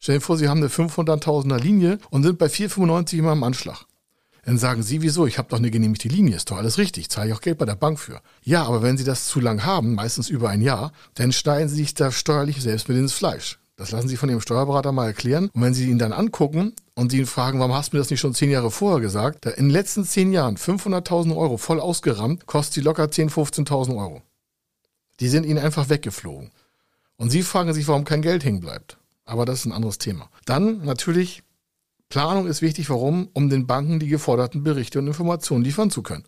Stellen 0.00 0.20
Sie 0.20 0.24
vor, 0.24 0.38
Sie 0.38 0.48
haben 0.48 0.58
eine 0.58 0.68
500.000er 0.68 1.60
Linie 1.60 1.98
und 2.08 2.22
sind 2.22 2.38
bei 2.38 2.46
4,95 2.46 3.18
immer 3.18 3.32
im 3.32 3.44
Anschlag. 3.44 3.84
Dann 4.44 4.56
sagen 4.56 4.82
Sie, 4.82 5.02
wieso? 5.02 5.26
Ich 5.26 5.36
habe 5.36 5.48
doch 5.50 5.58
eine 5.58 5.70
genehmigte 5.70 6.08
Linie, 6.08 6.36
ist 6.36 6.50
doch 6.50 6.56
alles 6.56 6.78
richtig, 6.78 7.10
zahle 7.10 7.28
ich 7.28 7.34
auch 7.34 7.42
Geld 7.42 7.58
bei 7.58 7.66
der 7.66 7.76
Bank 7.76 8.00
für. 8.00 8.22
Ja, 8.42 8.64
aber 8.64 8.82
wenn 8.82 8.96
Sie 8.96 9.04
das 9.04 9.28
zu 9.28 9.40
lang 9.40 9.64
haben, 9.64 9.94
meistens 9.94 10.30
über 10.30 10.48
ein 10.48 10.62
Jahr, 10.62 10.92
dann 11.14 11.32
schneiden 11.32 11.68
Sie 11.68 11.76
sich 11.76 11.92
da 11.92 12.10
steuerlich 12.10 12.62
selbst 12.62 12.88
mit 12.88 12.96
ins 12.96 13.12
Fleisch. 13.12 13.58
Das 13.76 13.90
lassen 13.90 14.08
Sie 14.08 14.16
von 14.16 14.30
Ihrem 14.30 14.40
Steuerberater 14.40 14.92
mal 14.92 15.06
erklären. 15.06 15.50
Und 15.52 15.62
wenn 15.62 15.74
Sie 15.74 15.90
ihn 15.90 15.98
dann 15.98 16.12
angucken 16.12 16.72
und 16.94 17.10
Sie 17.10 17.18
ihn 17.18 17.26
fragen, 17.26 17.58
warum 17.58 17.74
hast 17.74 17.92
du 17.92 17.96
mir 17.96 18.00
das 18.00 18.10
nicht 18.10 18.20
schon 18.20 18.34
zehn 18.34 18.50
Jahre 18.50 18.70
vorher 18.70 19.00
gesagt? 19.00 19.44
In 19.44 19.66
den 19.66 19.70
letzten 19.70 20.04
zehn 20.04 20.32
Jahren 20.32 20.56
500.000 20.56 21.36
Euro 21.36 21.58
voll 21.58 21.80
ausgerammt, 21.80 22.46
kostet 22.46 22.74
Sie 22.74 22.80
locker 22.80 23.04
10.000, 23.04 23.30
15.000 23.68 23.96
Euro. 23.98 24.22
Die 25.20 25.28
sind 25.28 25.44
Ihnen 25.44 25.58
einfach 25.58 25.90
weggeflogen. 25.90 26.50
Und 27.16 27.30
Sie 27.30 27.42
fragen 27.42 27.74
sich, 27.74 27.86
warum 27.88 28.04
kein 28.04 28.22
Geld 28.22 28.44
hängen 28.44 28.60
bleibt. 28.60 28.96
Aber 29.24 29.44
das 29.44 29.60
ist 29.60 29.66
ein 29.66 29.72
anderes 29.72 29.98
Thema. 29.98 30.30
Dann 30.44 30.84
natürlich, 30.84 31.42
Planung 32.08 32.46
ist 32.46 32.62
wichtig. 32.62 32.90
Warum? 32.90 33.28
Um 33.32 33.48
den 33.48 33.66
Banken 33.66 34.00
die 34.00 34.08
geforderten 34.08 34.62
Berichte 34.62 34.98
und 34.98 35.06
Informationen 35.06 35.64
liefern 35.64 35.90
zu 35.90 36.02
können. 36.02 36.24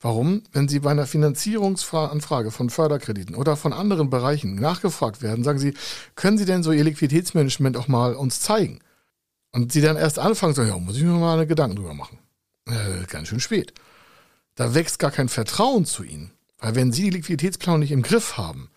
Warum? 0.00 0.44
Wenn 0.52 0.68
Sie 0.68 0.78
bei 0.78 0.92
einer 0.92 1.06
Finanzierungsanfrage 1.06 2.52
von 2.52 2.70
Förderkrediten 2.70 3.34
oder 3.34 3.56
von 3.56 3.72
anderen 3.72 4.10
Bereichen 4.10 4.54
nachgefragt 4.54 5.22
werden, 5.22 5.42
sagen 5.42 5.58
Sie, 5.58 5.74
können 6.14 6.38
Sie 6.38 6.44
denn 6.44 6.62
so 6.62 6.70
Ihr 6.70 6.84
Liquiditätsmanagement 6.84 7.76
auch 7.76 7.88
mal 7.88 8.14
uns 8.14 8.40
zeigen? 8.40 8.78
Und 9.50 9.72
Sie 9.72 9.80
dann 9.80 9.96
erst 9.96 10.20
anfangen, 10.20 10.54
sagen, 10.54 10.68
ja, 10.68 10.78
muss 10.78 10.96
ich 10.96 11.02
mir 11.02 11.10
mal 11.10 11.34
eine 11.34 11.46
Gedanken 11.48 11.76
drüber 11.76 11.94
machen. 11.94 12.18
Äh, 12.66 13.06
ganz 13.08 13.28
schön 13.28 13.40
spät. 13.40 13.72
Da 14.54 14.74
wächst 14.74 15.00
gar 15.00 15.10
kein 15.10 15.28
Vertrauen 15.28 15.84
zu 15.84 16.04
Ihnen. 16.04 16.30
Weil 16.58 16.74
wenn 16.74 16.92
Sie 16.92 17.04
die 17.04 17.10
Liquiditätsplanung 17.10 17.80
nicht 17.80 17.92
im 17.92 18.02
Griff 18.02 18.36
haben, 18.36 18.70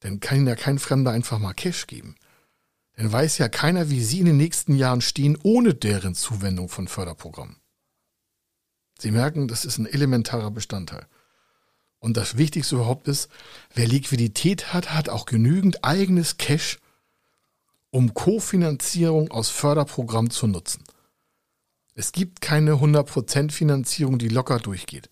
dann 0.00 0.20
kann 0.20 0.38
Ihnen 0.38 0.48
ja 0.48 0.56
kein 0.56 0.78
Fremder 0.78 1.10
einfach 1.10 1.38
mal 1.38 1.54
Cash 1.54 1.86
geben. 1.86 2.14
Dann 2.96 3.10
weiß 3.10 3.38
ja 3.38 3.48
keiner, 3.48 3.90
wie 3.90 4.02
Sie 4.02 4.20
in 4.20 4.26
den 4.26 4.36
nächsten 4.36 4.74
Jahren 4.74 5.00
stehen, 5.00 5.38
ohne 5.42 5.74
deren 5.74 6.14
Zuwendung 6.14 6.68
von 6.68 6.88
Förderprogrammen. 6.88 7.56
Sie 8.98 9.10
merken, 9.10 9.48
das 9.48 9.64
ist 9.64 9.78
ein 9.78 9.86
elementarer 9.86 10.50
Bestandteil. 10.50 11.06
Und 11.98 12.16
das 12.16 12.36
Wichtigste 12.36 12.76
überhaupt 12.76 13.08
ist, 13.08 13.30
wer 13.74 13.86
Liquidität 13.86 14.72
hat, 14.72 14.92
hat 14.92 15.08
auch 15.08 15.24
genügend 15.24 15.84
eigenes 15.84 16.36
Cash, 16.36 16.78
um 17.90 18.14
Kofinanzierung 18.14 19.30
aus 19.30 19.50
Förderprogrammen 19.50 20.30
zu 20.30 20.46
nutzen. 20.46 20.84
Es 21.94 22.12
gibt 22.12 22.40
keine 22.40 22.72
100% 22.72 23.52
Finanzierung, 23.52 24.18
die 24.18 24.28
locker 24.28 24.58
durchgeht. 24.58 25.10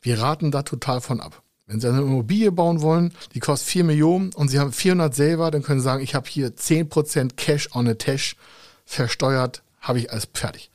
Wir 0.00 0.20
raten 0.20 0.50
da 0.50 0.62
total 0.62 1.00
von 1.00 1.20
ab. 1.20 1.42
Wenn 1.70 1.78
Sie 1.78 1.88
eine 1.88 2.00
Immobilie 2.00 2.50
bauen 2.50 2.80
wollen, 2.80 3.14
die 3.32 3.38
kostet 3.38 3.68
4 3.68 3.84
Millionen 3.84 4.32
und 4.34 4.48
Sie 4.48 4.58
haben 4.58 4.72
400 4.72 5.14
selber, 5.14 5.52
dann 5.52 5.62
können 5.62 5.78
Sie 5.78 5.84
sagen, 5.84 6.02
ich 6.02 6.16
habe 6.16 6.28
hier 6.28 6.48
10% 6.48 7.36
Cash 7.36 7.68
on 7.76 7.86
a 7.86 7.94
Tash 7.94 8.34
versteuert, 8.84 9.62
habe 9.80 10.00
ich 10.00 10.10
alles 10.10 10.28
fertig. 10.34 10.72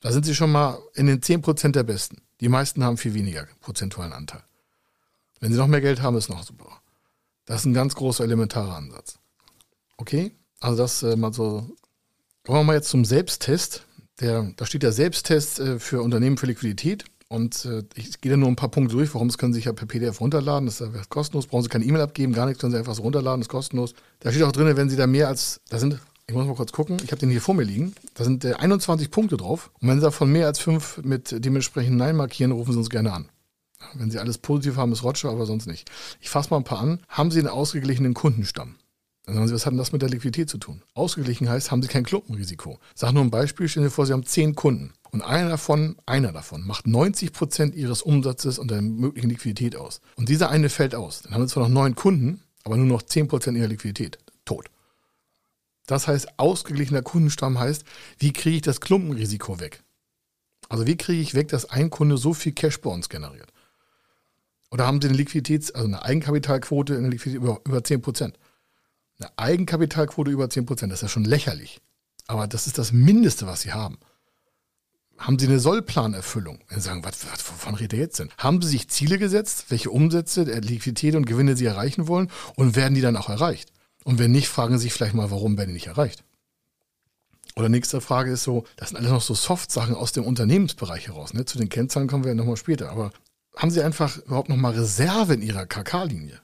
Da 0.00 0.10
sind 0.10 0.26
sie 0.26 0.34
schon 0.34 0.50
mal 0.50 0.80
in 0.94 1.06
den 1.06 1.20
10% 1.20 1.70
der 1.70 1.84
Besten. 1.84 2.20
Die 2.40 2.48
meisten 2.48 2.82
haben 2.82 2.96
viel 2.96 3.14
weniger 3.14 3.46
prozentualen 3.60 4.12
Anteil. 4.12 4.42
Wenn 5.38 5.52
sie 5.52 5.58
noch 5.58 5.68
mehr 5.68 5.80
Geld 5.80 6.02
haben, 6.02 6.16
ist 6.16 6.28
noch 6.28 6.42
super. 6.42 6.82
Das 7.44 7.60
ist 7.60 7.66
ein 7.66 7.74
ganz 7.74 7.94
großer 7.94 8.24
elementarer 8.24 8.74
Ansatz. 8.74 9.20
Okay, 9.98 10.32
also 10.58 10.82
das 10.82 11.04
äh, 11.04 11.14
mal 11.14 11.32
so. 11.32 11.76
Kommen 12.44 12.58
wir 12.58 12.64
mal 12.64 12.74
jetzt 12.74 12.88
zum 12.88 13.04
Selbsttest. 13.04 13.86
Der, 14.18 14.52
da 14.56 14.66
steht 14.66 14.82
der 14.82 14.90
Selbsttest 14.90 15.60
äh, 15.60 15.78
für 15.78 16.02
Unternehmen 16.02 16.38
für 16.38 16.46
Liquidität. 16.46 17.04
Und 17.32 17.64
äh, 17.64 17.82
ich 17.94 18.20
gehe 18.20 18.30
da 18.30 18.36
nur 18.36 18.48
ein 18.48 18.56
paar 18.56 18.68
Punkte 18.68 18.94
durch. 18.94 19.14
Warum 19.14 19.28
das 19.28 19.38
können 19.38 19.54
Sie 19.54 19.58
sich 19.58 19.64
ja 19.64 19.72
per 19.72 19.86
PDF 19.86 20.20
runterladen. 20.20 20.66
Das 20.66 20.82
ist 20.82 21.08
kostenlos. 21.08 21.46
Brauchen 21.46 21.62
Sie 21.62 21.70
keine 21.70 21.86
E-Mail 21.86 22.02
abgeben, 22.02 22.34
gar 22.34 22.44
nichts. 22.44 22.60
Können 22.60 22.72
Sie 22.72 22.78
einfach 22.78 22.94
so 22.94 23.02
runterladen. 23.02 23.40
Das 23.40 23.46
ist 23.46 23.50
kostenlos. 23.50 23.94
Da 24.20 24.30
steht 24.30 24.42
auch 24.42 24.52
drin, 24.52 24.76
wenn 24.76 24.90
Sie 24.90 24.96
da 24.96 25.06
mehr 25.06 25.28
als, 25.28 25.62
da 25.70 25.78
sind 25.78 25.98
ich 26.26 26.34
muss 26.34 26.46
mal 26.46 26.54
kurz 26.54 26.72
gucken, 26.72 26.98
ich 27.02 27.10
habe 27.10 27.18
den 27.18 27.30
hier 27.30 27.40
vor 27.40 27.54
mir 27.54 27.64
liegen. 27.64 27.94
Da 28.14 28.24
sind 28.24 28.44
äh, 28.44 28.52
21 28.52 29.10
Punkte 29.10 29.38
drauf. 29.38 29.70
Und 29.80 29.88
wenn 29.88 29.96
Sie 29.96 30.04
davon 30.04 30.30
mehr 30.30 30.46
als 30.46 30.58
fünf 30.58 30.98
mit 31.02 31.34
dementsprechend 31.44 31.96
Nein 31.96 32.16
markieren, 32.16 32.52
rufen 32.52 32.72
Sie 32.72 32.78
uns 32.78 32.90
gerne 32.90 33.12
an. 33.12 33.28
Wenn 33.94 34.10
Sie 34.10 34.18
alles 34.18 34.36
positiv 34.36 34.76
haben, 34.76 34.92
ist 34.92 35.02
Roger, 35.02 35.30
aber 35.30 35.46
sonst 35.46 35.66
nicht. 35.66 35.90
Ich 36.20 36.28
fasse 36.28 36.50
mal 36.50 36.58
ein 36.58 36.64
paar 36.64 36.80
an. 36.80 37.00
Haben 37.08 37.30
Sie 37.30 37.38
einen 37.38 37.48
ausgeglichenen 37.48 38.12
Kundenstamm? 38.12 38.76
Dann 39.24 39.36
sagen 39.36 39.48
Sie, 39.48 39.54
was 39.54 39.66
hat 39.66 39.72
denn 39.72 39.78
das 39.78 39.92
mit 39.92 40.02
der 40.02 40.08
Liquidität 40.08 40.50
zu 40.50 40.58
tun? 40.58 40.82
Ausgeglichen 40.94 41.48
heißt, 41.48 41.70
haben 41.70 41.82
Sie 41.82 41.88
kein 41.88 42.04
Klumpenrisiko. 42.04 42.80
Sage 42.94 43.14
nur 43.14 43.22
ein 43.22 43.30
Beispiel, 43.30 43.68
stellen 43.68 43.86
Sie 43.86 43.92
vor, 43.92 44.06
Sie 44.06 44.12
haben 44.12 44.26
zehn 44.26 44.54
Kunden. 44.54 44.92
Und 45.12 45.22
einer 45.22 45.50
davon, 45.50 45.96
einer 46.06 46.32
davon 46.32 46.66
macht 46.66 46.86
90 46.86 47.32
Prozent 47.32 47.74
Ihres 47.74 48.02
Umsatzes 48.02 48.58
und 48.58 48.70
der 48.70 48.82
möglichen 48.82 49.28
Liquidität 49.28 49.76
aus. 49.76 50.00
Und 50.16 50.28
dieser 50.28 50.50
eine 50.50 50.68
fällt 50.68 50.94
aus. 50.94 51.22
Dann 51.22 51.34
haben 51.34 51.46
Sie 51.46 51.52
zwar 51.52 51.68
noch 51.68 51.74
neun 51.74 51.94
Kunden, 51.94 52.42
aber 52.64 52.76
nur 52.76 52.86
noch 52.86 53.02
10 53.02 53.28
Prozent 53.28 53.56
Ihrer 53.56 53.68
Liquidität. 53.68 54.18
Tot. 54.44 54.70
Das 55.86 56.08
heißt, 56.08 56.38
ausgeglichener 56.38 57.02
Kundenstamm 57.02 57.58
heißt, 57.58 57.84
wie 58.18 58.32
kriege 58.32 58.56
ich 58.56 58.62
das 58.62 58.80
Klumpenrisiko 58.80 59.60
weg? 59.60 59.82
Also 60.68 60.86
wie 60.86 60.96
kriege 60.96 61.20
ich 61.20 61.34
weg, 61.34 61.48
dass 61.48 61.66
ein 61.66 61.90
Kunde 61.90 62.16
so 62.16 62.32
viel 62.34 62.52
Cash 62.52 62.80
bei 62.80 62.90
uns 62.90 63.08
generiert? 63.08 63.52
Oder 64.70 64.86
haben 64.86 65.02
Sie 65.02 65.08
eine 65.08 65.18
Liquiditäts-, 65.18 65.72
also 65.72 65.86
eine 65.86 66.02
Eigenkapitalquote 66.02 66.94
in 66.94 67.02
der 67.02 67.10
Liquidität 67.10 67.42
über, 67.42 67.60
über 67.66 67.84
10 67.84 68.00
Prozent? 68.00 68.38
Eine 69.22 69.38
Eigenkapitalquote 69.38 70.30
über 70.30 70.50
10 70.50 70.66
Prozent, 70.66 70.92
das 70.92 70.98
ist 70.98 71.02
ja 71.02 71.08
schon 71.08 71.24
lächerlich. 71.24 71.80
Aber 72.26 72.46
das 72.46 72.66
ist 72.66 72.78
das 72.78 72.92
Mindeste, 72.92 73.46
was 73.46 73.62
Sie 73.62 73.72
haben. 73.72 73.98
Haben 75.18 75.38
Sie 75.38 75.46
eine 75.46 75.60
Sollplanerfüllung? 75.60 76.58
Wenn 76.68 76.80
Sie 76.80 76.86
sagen, 76.86 77.04
was, 77.04 77.24
was, 77.30 77.48
wovon 77.48 77.76
redet 77.76 77.92
ihr 77.92 78.00
jetzt 78.00 78.18
denn? 78.18 78.30
Haben 78.38 78.60
Sie 78.62 78.68
sich 78.68 78.88
Ziele 78.88 79.18
gesetzt, 79.18 79.66
welche 79.68 79.90
Umsätze, 79.90 80.42
Liquidität 80.42 81.14
und 81.14 81.26
Gewinne 81.26 81.56
Sie 81.56 81.66
erreichen 81.66 82.08
wollen 82.08 82.30
und 82.56 82.74
werden 82.74 82.94
die 82.94 83.00
dann 83.00 83.16
auch 83.16 83.28
erreicht? 83.28 83.72
Und 84.04 84.18
wenn 84.18 84.32
nicht, 84.32 84.48
fragen 84.48 84.78
Sie 84.78 84.84
sich 84.84 84.92
vielleicht 84.92 85.14
mal, 85.14 85.30
warum 85.30 85.56
werden 85.56 85.68
die 85.68 85.74
nicht 85.74 85.86
erreicht? 85.86 86.24
Oder 87.54 87.68
nächste 87.68 88.00
Frage 88.00 88.32
ist 88.32 88.42
so, 88.42 88.64
das 88.76 88.88
sind 88.88 88.98
alles 88.98 89.10
noch 89.10 89.22
so 89.22 89.34
Soft-Sachen 89.34 89.94
aus 89.94 90.12
dem 90.12 90.24
Unternehmensbereich 90.24 91.08
heraus. 91.08 91.34
Ne? 91.34 91.44
Zu 91.44 91.58
den 91.58 91.68
Kennzahlen 91.68 92.08
kommen 92.08 92.24
wir 92.24 92.30
ja 92.30 92.34
nochmal 92.34 92.56
später. 92.56 92.90
Aber 92.90 93.12
haben 93.56 93.70
Sie 93.70 93.82
einfach 93.82 94.16
überhaupt 94.18 94.48
nochmal 94.48 94.72
Reserve 94.72 95.34
in 95.34 95.42
Ihrer 95.42 95.66
KK-Linie? 95.66 96.40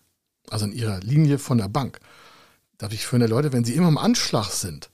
Also 0.51 0.67
in 0.67 0.73
Ihrer 0.73 1.01
Linie 1.01 1.38
von 1.38 1.59
der 1.59 1.69
Bank? 1.69 1.99
Darf 2.79 2.93
ich 2.93 3.07
für 3.07 3.19
Leute, 3.19 3.53
wenn 3.53 3.64
Sie 3.64 3.75
immer 3.75 3.88
im 3.88 3.99
Anschlag 3.99 4.51
sind, 4.51 4.91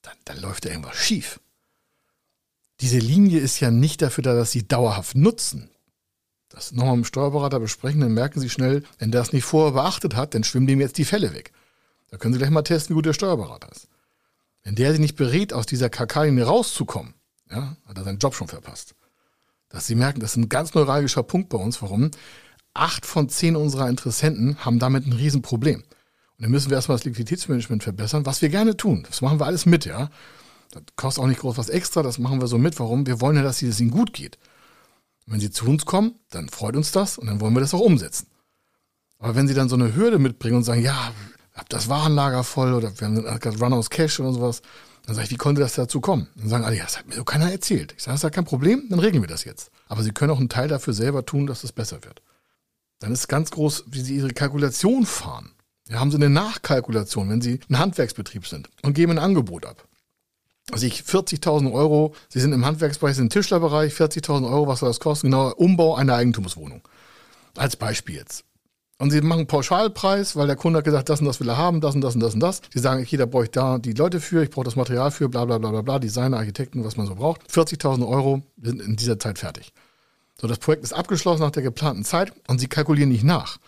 dann, 0.00 0.16
dann 0.24 0.40
läuft 0.40 0.64
da 0.64 0.70
irgendwas 0.70 0.96
schief. 0.96 1.40
Diese 2.80 2.98
Linie 2.98 3.38
ist 3.38 3.60
ja 3.60 3.70
nicht 3.70 4.02
dafür 4.02 4.22
da, 4.22 4.34
dass 4.34 4.50
Sie 4.50 4.66
dauerhaft 4.66 5.14
nutzen. 5.14 5.70
Das 6.48 6.72
nochmal 6.72 6.96
mit 6.96 7.04
dem 7.04 7.08
Steuerberater 7.08 7.60
besprechen, 7.60 8.00
dann 8.00 8.12
merken 8.12 8.40
Sie 8.40 8.50
schnell, 8.50 8.82
wenn 8.98 9.12
der 9.12 9.22
es 9.22 9.32
nicht 9.32 9.44
vorher 9.44 9.72
beachtet 9.72 10.16
hat, 10.16 10.34
dann 10.34 10.44
schwimmen 10.44 10.66
dem 10.66 10.80
jetzt 10.80 10.98
die 10.98 11.04
Fälle 11.04 11.32
weg. 11.32 11.52
Da 12.10 12.16
können 12.18 12.34
Sie 12.34 12.38
gleich 12.38 12.50
mal 12.50 12.62
testen, 12.62 12.94
wie 12.94 12.98
gut 12.98 13.06
der 13.06 13.14
Steuerberater 13.14 13.70
ist. 13.70 13.88
Wenn 14.64 14.74
der 14.74 14.92
Sie 14.92 14.98
nicht 14.98 15.16
berät, 15.16 15.52
aus 15.52 15.66
dieser 15.66 15.88
KK-Linie 15.88 16.44
rauszukommen, 16.44 17.14
ja, 17.50 17.76
hat 17.86 17.96
er 17.96 18.04
seinen 18.04 18.18
Job 18.18 18.34
schon 18.34 18.48
verpasst. 18.48 18.94
Dass 19.68 19.86
Sie 19.86 19.94
merken, 19.94 20.20
das 20.20 20.32
ist 20.32 20.36
ein 20.36 20.48
ganz 20.48 20.74
neuralgischer 20.74 21.22
Punkt 21.22 21.48
bei 21.48 21.58
uns. 21.58 21.80
Warum? 21.80 22.10
Acht 22.74 23.06
von 23.06 23.28
zehn 23.28 23.56
unserer 23.56 23.88
Interessenten 23.88 24.64
haben 24.64 24.78
damit 24.78 25.06
ein 25.06 25.12
Riesenproblem. 25.12 25.84
Dann 26.42 26.50
müssen 26.50 26.70
wir 26.70 26.76
erstmal 26.76 26.98
das 26.98 27.04
Liquiditätsmanagement 27.04 27.84
verbessern, 27.84 28.26
was 28.26 28.42
wir 28.42 28.48
gerne 28.48 28.76
tun. 28.76 29.04
Das 29.06 29.20
machen 29.20 29.38
wir 29.38 29.46
alles 29.46 29.64
mit, 29.64 29.84
ja. 29.84 30.10
Das 30.72 30.82
kostet 30.96 31.22
auch 31.22 31.28
nicht 31.28 31.38
groß 31.38 31.56
was 31.56 31.68
extra, 31.68 32.02
das 32.02 32.18
machen 32.18 32.40
wir 32.40 32.48
so 32.48 32.58
mit. 32.58 32.80
Warum? 32.80 33.06
Wir 33.06 33.20
wollen 33.20 33.36
ja, 33.36 33.44
dass 33.44 33.62
es 33.62 33.78
Ihnen 33.78 33.92
gut 33.92 34.12
geht. 34.12 34.38
Und 35.24 35.34
wenn 35.34 35.40
Sie 35.40 35.52
zu 35.52 35.66
uns 35.66 35.86
kommen, 35.86 36.16
dann 36.30 36.48
freut 36.48 36.74
uns 36.74 36.90
das 36.90 37.16
und 37.16 37.28
dann 37.28 37.40
wollen 37.40 37.54
wir 37.54 37.60
das 37.60 37.74
auch 37.74 37.80
umsetzen. 37.80 38.26
Aber 39.20 39.36
wenn 39.36 39.46
Sie 39.46 39.54
dann 39.54 39.68
so 39.68 39.76
eine 39.76 39.94
Hürde 39.94 40.18
mitbringen 40.18 40.56
und 40.56 40.64
sagen, 40.64 40.82
ja, 40.82 41.12
hab 41.54 41.68
das 41.68 41.88
Warenlager 41.88 42.42
voll 42.42 42.74
oder 42.74 42.98
wir 42.98 43.06
haben 43.06 43.22
gerade 43.22 43.58
Run 43.60 43.72
aus 43.72 43.88
Cash 43.88 44.18
oder 44.18 44.32
sowas. 44.32 44.62
Dann 45.06 45.14
sage 45.14 45.26
ich, 45.26 45.30
wie 45.30 45.36
konnte 45.36 45.60
das 45.60 45.74
dazu 45.74 46.00
kommen? 46.00 46.26
Dann 46.34 46.48
sagen 46.48 46.64
alle, 46.64 46.76
ja, 46.76 46.82
das 46.82 46.98
hat 46.98 47.06
mir 47.06 47.14
so 47.14 47.22
keiner 47.22 47.52
erzählt. 47.52 47.94
Ich 47.96 48.02
sage, 48.02 48.14
das 48.14 48.18
ist 48.18 48.24
ja 48.24 48.30
kein 48.30 48.46
Problem, 48.46 48.88
dann 48.90 48.98
regeln 48.98 49.22
wir 49.22 49.28
das 49.28 49.44
jetzt. 49.44 49.70
Aber 49.86 50.02
Sie 50.02 50.10
können 50.10 50.32
auch 50.32 50.40
einen 50.40 50.48
Teil 50.48 50.66
dafür 50.66 50.92
selber 50.92 51.24
tun, 51.24 51.46
dass 51.46 51.62
es 51.62 51.70
besser 51.70 52.02
wird. 52.02 52.20
Dann 52.98 53.12
ist 53.12 53.28
ganz 53.28 53.52
groß, 53.52 53.84
wie 53.86 54.00
Sie 54.00 54.16
Ihre 54.16 54.30
Kalkulation 54.30 55.06
fahren. 55.06 55.52
Haben 55.90 56.10
Sie 56.10 56.16
eine 56.16 56.30
Nachkalkulation, 56.30 57.28
wenn 57.28 57.40
Sie 57.40 57.60
ein 57.68 57.78
Handwerksbetrieb 57.78 58.46
sind 58.46 58.68
und 58.82 58.94
geben 58.94 59.12
ein 59.12 59.18
Angebot 59.18 59.66
ab. 59.66 59.88
also 60.70 60.86
ich 60.86 61.00
40.000 61.00 61.72
Euro, 61.72 62.14
Sie 62.28 62.40
sind 62.40 62.52
im 62.52 62.64
Handwerksbereich, 62.64 63.16
sind 63.16 63.24
im 63.24 63.30
Tischlerbereich, 63.30 63.92
40.000 63.92 64.48
Euro, 64.48 64.66
was 64.68 64.80
soll 64.80 64.88
das 64.88 65.00
kosten? 65.00 65.28
Genau, 65.28 65.52
Umbau 65.52 65.94
einer 65.96 66.14
Eigentumswohnung. 66.14 66.82
Als 67.56 67.76
Beispiel 67.76 68.16
jetzt. 68.16 68.44
Und 69.02 69.10
sie 69.10 69.20
machen 69.20 69.40
einen 69.40 69.46
Pauschalpreis, 69.48 70.36
weil 70.36 70.46
der 70.46 70.54
Kunde 70.54 70.78
hat 70.78 70.84
gesagt, 70.84 71.08
das 71.08 71.18
und 71.18 71.26
das 71.26 71.40
will 71.40 71.48
er 71.48 71.56
haben, 71.56 71.80
das 71.80 71.96
und 71.96 72.02
das 72.02 72.14
und 72.14 72.20
das 72.20 72.34
und 72.34 72.40
das. 72.40 72.62
Sie 72.72 72.78
sagen, 72.78 73.02
okay, 73.02 73.16
da 73.16 73.26
brauche 73.26 73.42
ich 73.42 73.50
da 73.50 73.78
die 73.78 73.94
Leute 73.94 74.20
für, 74.20 74.44
ich 74.44 74.50
brauche 74.50 74.64
das 74.64 74.76
Material 74.76 75.10
für, 75.10 75.28
bla 75.28 75.44
bla 75.44 75.58
bla 75.58 75.70
bla 75.72 75.82
bla, 75.82 75.98
Designer, 75.98 76.36
Architekten, 76.36 76.84
was 76.84 76.96
man 76.96 77.08
so 77.08 77.16
braucht. 77.16 77.42
40.000 77.50 78.06
Euro 78.06 78.42
sind 78.62 78.80
in 78.80 78.94
dieser 78.94 79.18
Zeit 79.18 79.40
fertig. 79.40 79.72
So, 80.40 80.46
das 80.46 80.58
Projekt 80.58 80.84
ist 80.84 80.92
abgeschlossen 80.92 81.42
nach 81.42 81.50
der 81.50 81.64
geplanten 81.64 82.04
Zeit 82.04 82.32
und 82.46 82.60
sie 82.60 82.68
kalkulieren 82.68 83.10
nicht 83.10 83.24
nach. 83.24 83.58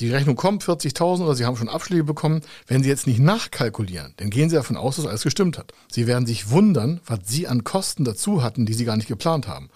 Die 0.00 0.10
Rechnung 0.10 0.36
kommt, 0.36 0.64
40.000 0.64 1.22
oder 1.22 1.34
Sie 1.34 1.44
haben 1.44 1.56
schon 1.56 1.68
Abschläge 1.68 2.04
bekommen. 2.04 2.40
Wenn 2.66 2.82
Sie 2.82 2.88
jetzt 2.88 3.06
nicht 3.06 3.20
nachkalkulieren, 3.20 4.14
dann 4.16 4.30
gehen 4.30 4.48
Sie 4.48 4.56
davon 4.56 4.76
aus, 4.76 4.96
dass 4.96 5.06
alles 5.06 5.22
gestimmt 5.22 5.58
hat. 5.58 5.72
Sie 5.90 6.06
werden 6.06 6.26
sich 6.26 6.50
wundern, 6.50 7.00
was 7.06 7.20
Sie 7.26 7.46
an 7.46 7.62
Kosten 7.62 8.04
dazu 8.04 8.42
hatten, 8.42 8.64
die 8.64 8.74
Sie 8.74 8.84
gar 8.84 8.96
nicht 8.96 9.08
geplant 9.08 9.46
haben. 9.48 9.68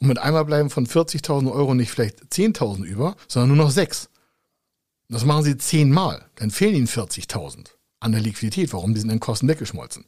Und 0.00 0.08
mit 0.08 0.18
einmal 0.18 0.44
bleiben 0.44 0.70
von 0.70 0.86
40.000 0.86 1.50
Euro 1.52 1.74
nicht 1.74 1.90
vielleicht 1.90 2.20
10.000 2.32 2.84
über, 2.84 3.16
sondern 3.28 3.56
nur 3.56 3.66
noch 3.66 3.70
6. 3.70 4.08
Das 5.08 5.24
machen 5.24 5.44
Sie 5.44 5.56
zehnmal. 5.56 6.26
Dann 6.36 6.50
fehlen 6.50 6.74
Ihnen 6.74 6.88
40.000 6.88 7.66
an 8.00 8.12
der 8.12 8.20
Liquidität. 8.20 8.72
Warum? 8.72 8.94
Die 8.94 9.00
sind 9.00 9.10
in 9.10 9.20
Kosten 9.20 9.48
weggeschmolzen. 9.48 10.04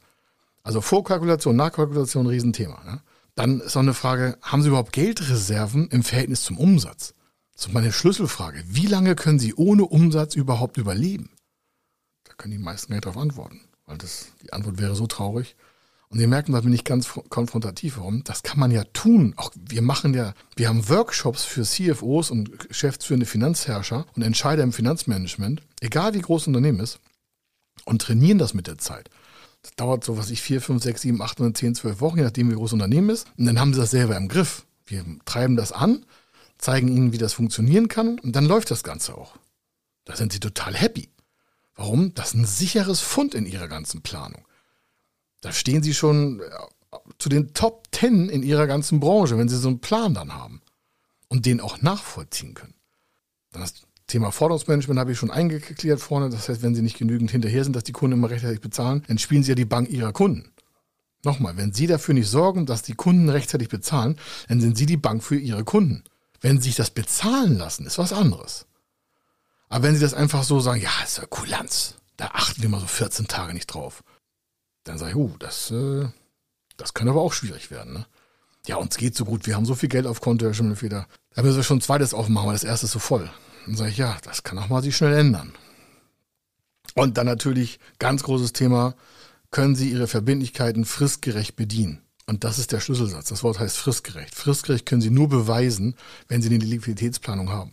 Also 0.62 0.80
Vorkalkulation, 0.80 1.56
Nachkalkulation, 1.56 2.26
Riesenthema. 2.26 2.82
Ne? 2.84 3.00
Dann 3.34 3.60
ist 3.60 3.76
auch 3.76 3.80
eine 3.80 3.94
Frage, 3.94 4.36
haben 4.42 4.62
Sie 4.62 4.68
überhaupt 4.68 4.92
Geldreserven 4.92 5.88
im 5.88 6.02
Verhältnis 6.02 6.42
zum 6.42 6.58
Umsatz? 6.58 7.14
Ist 7.58 7.72
meine 7.72 7.92
Schlüsselfrage. 7.92 8.62
Wie 8.68 8.86
lange 8.86 9.16
können 9.16 9.40
Sie 9.40 9.52
ohne 9.52 9.84
Umsatz 9.84 10.36
überhaupt 10.36 10.76
überleben? 10.76 11.30
Da 12.22 12.32
können 12.34 12.52
die 12.52 12.58
meisten 12.58 12.92
nicht 12.92 13.04
darauf 13.04 13.20
antworten, 13.20 13.62
weil 13.84 13.98
das, 13.98 14.28
die 14.42 14.52
Antwort 14.52 14.78
wäre 14.78 14.94
so 14.94 15.08
traurig. 15.08 15.56
Und 16.08 16.20
Sie 16.20 16.28
merken, 16.28 16.52
da 16.52 16.60
bin 16.60 16.72
ich 16.72 16.84
ganz 16.84 17.08
konfrontativ. 17.28 17.98
Warum? 17.98 18.22
Das 18.22 18.44
kann 18.44 18.60
man 18.60 18.70
ja 18.70 18.84
tun. 18.84 19.34
Auch 19.36 19.50
wir 19.56 19.82
machen 19.82 20.14
ja, 20.14 20.34
wir 20.54 20.68
haben 20.68 20.88
Workshops 20.88 21.42
für 21.42 21.64
CFOs 21.64 22.30
und 22.30 22.68
geschäftsführende 22.68 23.26
Finanzherrscher 23.26 24.06
und 24.14 24.22
Entscheider 24.22 24.62
im 24.62 24.72
Finanzmanagement, 24.72 25.60
egal 25.80 26.14
wie 26.14 26.20
groß 26.20 26.42
das 26.42 26.48
Unternehmen 26.48 26.78
ist, 26.78 27.00
und 27.84 28.00
trainieren 28.00 28.38
das 28.38 28.54
mit 28.54 28.68
der 28.68 28.78
Zeit. 28.78 29.10
Das 29.62 29.72
dauert 29.74 30.04
so, 30.04 30.16
was 30.16 30.30
ich, 30.30 30.42
vier, 30.42 30.62
fünf, 30.62 30.84
sechs, 30.84 31.02
sieben, 31.02 31.20
acht, 31.20 31.40
neun, 31.40 31.56
zehn, 31.56 31.74
zwölf 31.74 32.00
Wochen, 32.00 32.18
je 32.18 32.24
nachdem, 32.24 32.50
wie 32.50 32.54
groß 32.54 32.70
das 32.70 32.74
Unternehmen 32.74 33.10
ist. 33.10 33.26
Und 33.36 33.46
dann 33.46 33.58
haben 33.58 33.74
sie 33.74 33.80
das 33.80 33.90
selber 33.90 34.16
im 34.16 34.28
Griff. 34.28 34.64
Wir 34.86 35.04
treiben 35.24 35.56
das 35.56 35.72
an 35.72 36.04
zeigen 36.58 36.88
ihnen, 36.88 37.12
wie 37.12 37.18
das 37.18 37.32
funktionieren 37.32 37.88
kann 37.88 38.18
und 38.18 38.36
dann 38.36 38.44
läuft 38.44 38.70
das 38.70 38.84
Ganze 38.84 39.16
auch. 39.16 39.36
Da 40.04 40.16
sind 40.16 40.32
sie 40.32 40.40
total 40.40 40.74
happy. 40.74 41.08
Warum? 41.74 42.12
Das 42.14 42.28
ist 42.28 42.34
ein 42.34 42.46
sicheres 42.46 43.00
Fund 43.00 43.34
in 43.34 43.46
ihrer 43.46 43.68
ganzen 43.68 44.02
Planung. 44.02 44.44
Da 45.40 45.52
stehen 45.52 45.82
sie 45.82 45.94
schon 45.94 46.40
äh, 46.40 46.96
zu 47.18 47.28
den 47.28 47.54
Top 47.54 47.90
Ten 47.92 48.28
in 48.28 48.42
ihrer 48.42 48.66
ganzen 48.66 48.98
Branche, 48.98 49.38
wenn 49.38 49.48
sie 49.48 49.56
so 49.56 49.68
einen 49.68 49.80
Plan 49.80 50.14
dann 50.14 50.34
haben 50.34 50.60
und 51.28 51.46
den 51.46 51.60
auch 51.60 51.80
nachvollziehen 51.80 52.54
können. 52.54 52.74
Das 53.52 53.74
Thema 54.08 54.32
Forderungsmanagement 54.32 54.98
habe 54.98 55.12
ich 55.12 55.18
schon 55.18 55.30
eingeklärt 55.30 56.00
vorne. 56.00 56.30
Das 56.30 56.48
heißt, 56.48 56.62
wenn 56.62 56.74
sie 56.74 56.82
nicht 56.82 56.98
genügend 56.98 57.30
hinterher 57.30 57.62
sind, 57.62 57.76
dass 57.76 57.84
die 57.84 57.92
Kunden 57.92 58.18
immer 58.18 58.30
rechtzeitig 58.30 58.60
bezahlen, 58.60 59.04
dann 59.06 59.18
spielen 59.18 59.42
sie 59.42 59.50
ja 59.50 59.54
die 59.54 59.64
Bank 59.64 59.90
ihrer 59.90 60.12
Kunden. 60.12 60.50
Nochmal, 61.24 61.56
wenn 61.56 61.72
Sie 61.72 61.86
dafür 61.86 62.14
nicht 62.14 62.28
sorgen, 62.28 62.64
dass 62.64 62.82
die 62.82 62.94
Kunden 62.94 63.28
rechtzeitig 63.28 63.68
bezahlen, 63.68 64.16
dann 64.48 64.60
sind 64.60 64.78
Sie 64.78 64.86
die 64.86 64.96
Bank 64.96 65.22
für 65.22 65.36
Ihre 65.36 65.64
Kunden. 65.64 66.04
Wenn 66.40 66.58
sie 66.58 66.68
sich 66.68 66.76
das 66.76 66.90
bezahlen 66.90 67.58
lassen, 67.58 67.86
ist 67.86 67.98
was 67.98 68.12
anderes. 68.12 68.66
Aber 69.68 69.84
wenn 69.84 69.94
sie 69.94 70.00
das 70.00 70.14
einfach 70.14 70.44
so 70.44 70.60
sagen, 70.60 70.80
ja, 70.80 70.90
ist 71.04 71.18
ja 71.18 71.26
Kulanz, 71.26 71.96
da 72.16 72.30
achten 72.32 72.62
wir 72.62 72.68
mal 72.68 72.80
so 72.80 72.86
14 72.86 73.28
Tage 73.28 73.54
nicht 73.54 73.66
drauf, 73.66 74.02
dann 74.84 74.98
sage 74.98 75.12
ich, 75.12 75.16
uh, 75.16 75.36
das, 75.38 75.70
äh, 75.70 76.08
das 76.76 76.94
kann 76.94 77.08
aber 77.08 77.20
auch 77.20 77.32
schwierig 77.32 77.70
werden. 77.70 77.92
Ne? 77.92 78.06
Ja, 78.66 78.76
uns 78.76 78.96
geht 78.96 79.16
so 79.16 79.24
gut, 79.24 79.46
wir 79.46 79.56
haben 79.56 79.66
so 79.66 79.74
viel 79.74 79.88
Geld 79.88 80.06
auf 80.06 80.20
Konto, 80.20 80.46
Herr 80.46 80.54
Schimmelfeder. 80.54 81.06
Da 81.34 81.42
müssen 81.42 81.56
wir 81.56 81.62
schon 81.64 81.78
ein 81.78 81.82
zweites 81.82 82.14
aufmachen, 82.14 82.46
weil 82.46 82.54
das 82.54 82.64
erste 82.64 82.86
ist 82.86 82.92
so 82.92 82.98
voll. 82.98 83.30
Dann 83.66 83.76
sage 83.76 83.90
ich, 83.90 83.98
ja, 83.98 84.16
das 84.22 84.42
kann 84.42 84.58
auch 84.58 84.68
mal 84.68 84.82
sich 84.82 84.96
schnell 84.96 85.12
ändern. 85.12 85.52
Und 86.94 87.18
dann 87.18 87.26
natürlich 87.26 87.78
ganz 87.98 88.22
großes 88.22 88.52
Thema, 88.52 88.94
können 89.50 89.76
Sie 89.76 89.90
Ihre 89.90 90.08
Verbindlichkeiten 90.08 90.84
fristgerecht 90.84 91.56
bedienen? 91.56 92.02
Und 92.28 92.44
das 92.44 92.58
ist 92.58 92.72
der 92.72 92.80
Schlüsselsatz. 92.80 93.30
Das 93.30 93.42
Wort 93.42 93.58
heißt 93.58 93.78
fristgerecht. 93.78 94.34
Fristgerecht 94.34 94.84
können 94.84 95.00
Sie 95.00 95.08
nur 95.08 95.30
beweisen, 95.30 95.94
wenn 96.28 96.42
Sie 96.42 96.50
eine 96.50 96.58
Liquiditätsplanung 96.58 97.50
haben. 97.50 97.72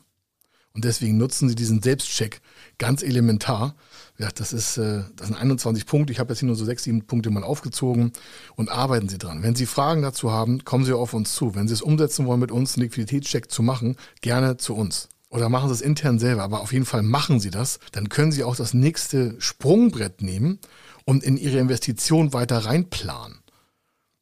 Und 0.72 0.86
deswegen 0.86 1.18
nutzen 1.18 1.50
Sie 1.50 1.56
diesen 1.56 1.82
Selbstcheck 1.82 2.40
ganz 2.78 3.04
elementar. 3.04 3.76
Ja, 4.18 4.30
das 4.34 4.54
ist, 4.54 4.78
äh, 4.78 5.04
das 5.18 5.28
sind 5.28 5.36
21 5.36 5.86
Punkte. 5.86 6.14
Ich 6.14 6.20
habe 6.20 6.32
jetzt 6.32 6.40
hier 6.40 6.48
nur 6.48 6.56
so 6.56 6.64
sechs, 6.64 6.84
sieben 6.84 7.06
Punkte 7.06 7.32
mal 7.32 7.44
aufgezogen 7.44 8.14
und 8.56 8.70
arbeiten 8.70 9.10
Sie 9.10 9.18
dran. 9.18 9.44
Wenn 9.44 9.56
Sie 9.56 9.66
Fragen 9.66 10.02
dazu 10.02 10.32
haben, 10.32 10.64
kommen 10.64 10.86
Sie 10.86 10.94
auf 10.94 11.14
uns 11.14 11.36
zu. 11.36 11.54
Wenn 11.54 11.68
Sie 11.68 11.74
es 11.74 11.82
umsetzen 11.82 12.26
wollen, 12.26 12.40
mit 12.40 12.52
uns 12.52 12.76
einen 12.76 12.84
Liquiditätscheck 12.84 13.52
zu 13.52 13.62
machen, 13.62 13.98
gerne 14.22 14.56
zu 14.56 14.74
uns. 14.74 15.10
Oder 15.30 15.50
machen 15.50 15.68
Sie 15.68 15.76
es 15.76 15.82
intern 15.82 16.18
selber, 16.18 16.44
aber 16.44 16.62
auf 16.62 16.72
jeden 16.72 16.86
Fall 16.86 17.04
machen 17.04 17.42
Sie 17.42 17.50
das. 17.50 17.80
Dann 17.92 18.08
können 18.08 18.32
Sie 18.32 18.46
auch 18.46 18.56
das 18.56 18.74
nächste 18.74 19.36
Sprungbrett 19.40 20.22
nehmen 20.22 20.60
und 21.04 21.24
in 21.26 21.36
Ihre 21.36 21.58
Investition 21.58 22.32
weiter 22.32 22.60
reinplanen. 22.60 23.40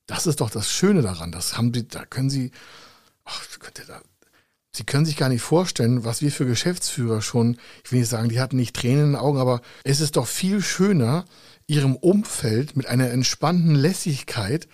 Das 0.06 0.28
ist 0.28 0.42
doch 0.42 0.50
das 0.50 0.70
Schöne 0.70 1.02
daran. 1.02 1.32
Das 1.32 1.58
haben 1.58 1.74
sie, 1.74 1.88
da 1.88 2.06
können 2.06 2.30
sie, 2.30 2.52
ach, 3.26 3.46
da, 3.88 4.02
Sie 4.76 4.86
können 4.86 5.06
sich 5.06 5.18
gar 5.18 5.30
nicht 5.30 5.44
vorstellen, 5.44 6.04
was 6.04 6.24
wir 6.24 6.32
für 6.32 6.48
Geschäftsführer 6.48 7.22
schon, 7.22 7.58
ich 7.84 7.92
will 7.92 8.00
nicht 8.00 8.10
sagen, 8.10 8.30
die 8.30 8.40
hatten 8.40 8.56
nicht 8.56 8.76
Tränen 8.76 9.06
in 9.06 9.12
den 9.12 9.16
Augen, 9.16 9.38
aber 9.38 9.62
es 9.84 10.02
ist 10.02 10.16
doch 10.16 10.26
viel 10.26 10.64
schöner, 10.64 11.26
ihrem 11.68 11.96
Umfeld 11.96 12.76
mit 12.76 12.88
einer 12.88 13.12
entspannten 13.12 13.76
Lässigkeit 13.76 14.68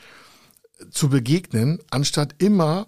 zu 0.89 1.09
begegnen, 1.09 1.79
anstatt 1.89 2.35
immer 2.41 2.87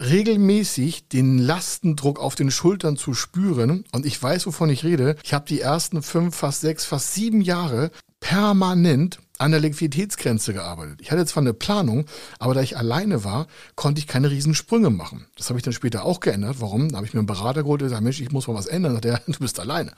regelmäßig 0.00 1.08
den 1.08 1.38
Lastendruck 1.38 2.18
auf 2.18 2.34
den 2.34 2.50
Schultern 2.50 2.96
zu 2.96 3.14
spüren. 3.14 3.84
Und 3.92 4.04
ich 4.04 4.20
weiß, 4.20 4.46
wovon 4.46 4.70
ich 4.70 4.82
rede. 4.82 5.16
Ich 5.22 5.32
habe 5.32 5.46
die 5.46 5.60
ersten 5.60 6.02
fünf, 6.02 6.34
fast 6.34 6.62
sechs, 6.62 6.84
fast 6.84 7.14
sieben 7.14 7.42
Jahre 7.42 7.92
permanent 8.18 9.20
an 9.40 9.52
der 9.52 9.60
Liquiditätsgrenze 9.60 10.52
gearbeitet. 10.52 11.00
Ich 11.00 11.10
hatte 11.10 11.24
zwar 11.24 11.42
eine 11.42 11.54
Planung, 11.54 12.04
aber 12.38 12.54
da 12.54 12.60
ich 12.60 12.76
alleine 12.76 13.24
war, 13.24 13.46
konnte 13.74 13.98
ich 13.98 14.06
keine 14.06 14.30
Riesensprünge 14.30 14.90
machen. 14.90 15.26
Das 15.36 15.48
habe 15.48 15.58
ich 15.58 15.62
dann 15.62 15.72
später 15.72 16.04
auch 16.04 16.20
geändert. 16.20 16.56
Warum? 16.60 16.90
Da 16.90 16.96
habe 16.96 17.06
ich 17.06 17.14
mir 17.14 17.20
einen 17.20 17.26
Berater 17.26 17.62
geholt, 17.62 17.80
der 17.80 17.88
sagt, 17.88 18.02
Mensch, 18.02 18.20
ich 18.20 18.32
muss 18.32 18.48
mal 18.48 18.54
was 18.54 18.66
ändern. 18.66 18.94
Da 18.94 19.00
der, 19.00 19.18
du 19.26 19.38
bist 19.38 19.58
alleine. 19.58 19.92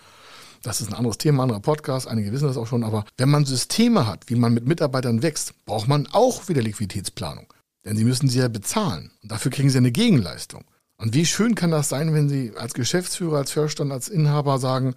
Das 0.62 0.81
ist 0.81 0.88
ein 0.88 0.94
anderes 0.94 1.18
Thema, 1.18 1.38
ein 1.38 1.50
anderer 1.50 1.61
Podcast. 1.61 2.07
Einige 2.07 2.31
wissen 2.31 2.46
das 2.46 2.57
auch 2.57 2.68
schon. 2.68 2.85
Aber 2.85 3.05
wenn 3.16 3.31
man 3.31 3.44
Systeme 3.44 4.07
hat, 4.07 4.31
wie 4.31 4.37
man 4.37 4.55
mit 4.55 4.66
Mitarbeitern 4.66 5.22
wächst, 5.22 5.55
braucht 5.64 5.88
man 5.88 6.07
auch 6.12 6.48
wieder 6.48 6.62
Liquiditätsplanung. 6.62 7.52
Denn 7.85 7.96
sie 7.96 8.05
müssen 8.05 8.28
sie 8.28 8.38
ja 8.38 8.46
bezahlen. 8.46 9.11
Und 9.24 9.33
dafür 9.33 9.50
kriegen 9.50 9.70
sie 9.70 9.78
eine 9.78 9.90
Gegenleistung. 9.90 10.64
Und 10.98 11.14
wie 11.14 11.26
schön 11.26 11.57
kann 11.57 11.72
das 11.72 11.88
sein, 11.88 12.14
wenn 12.14 12.28
Sie 12.28 12.52
als 12.57 12.74
Geschäftsführer, 12.74 13.38
als 13.38 13.50
Vorstand, 13.50 13.90
als 13.90 14.09
Inhaber 14.09 14.61
sagen, 14.61 14.94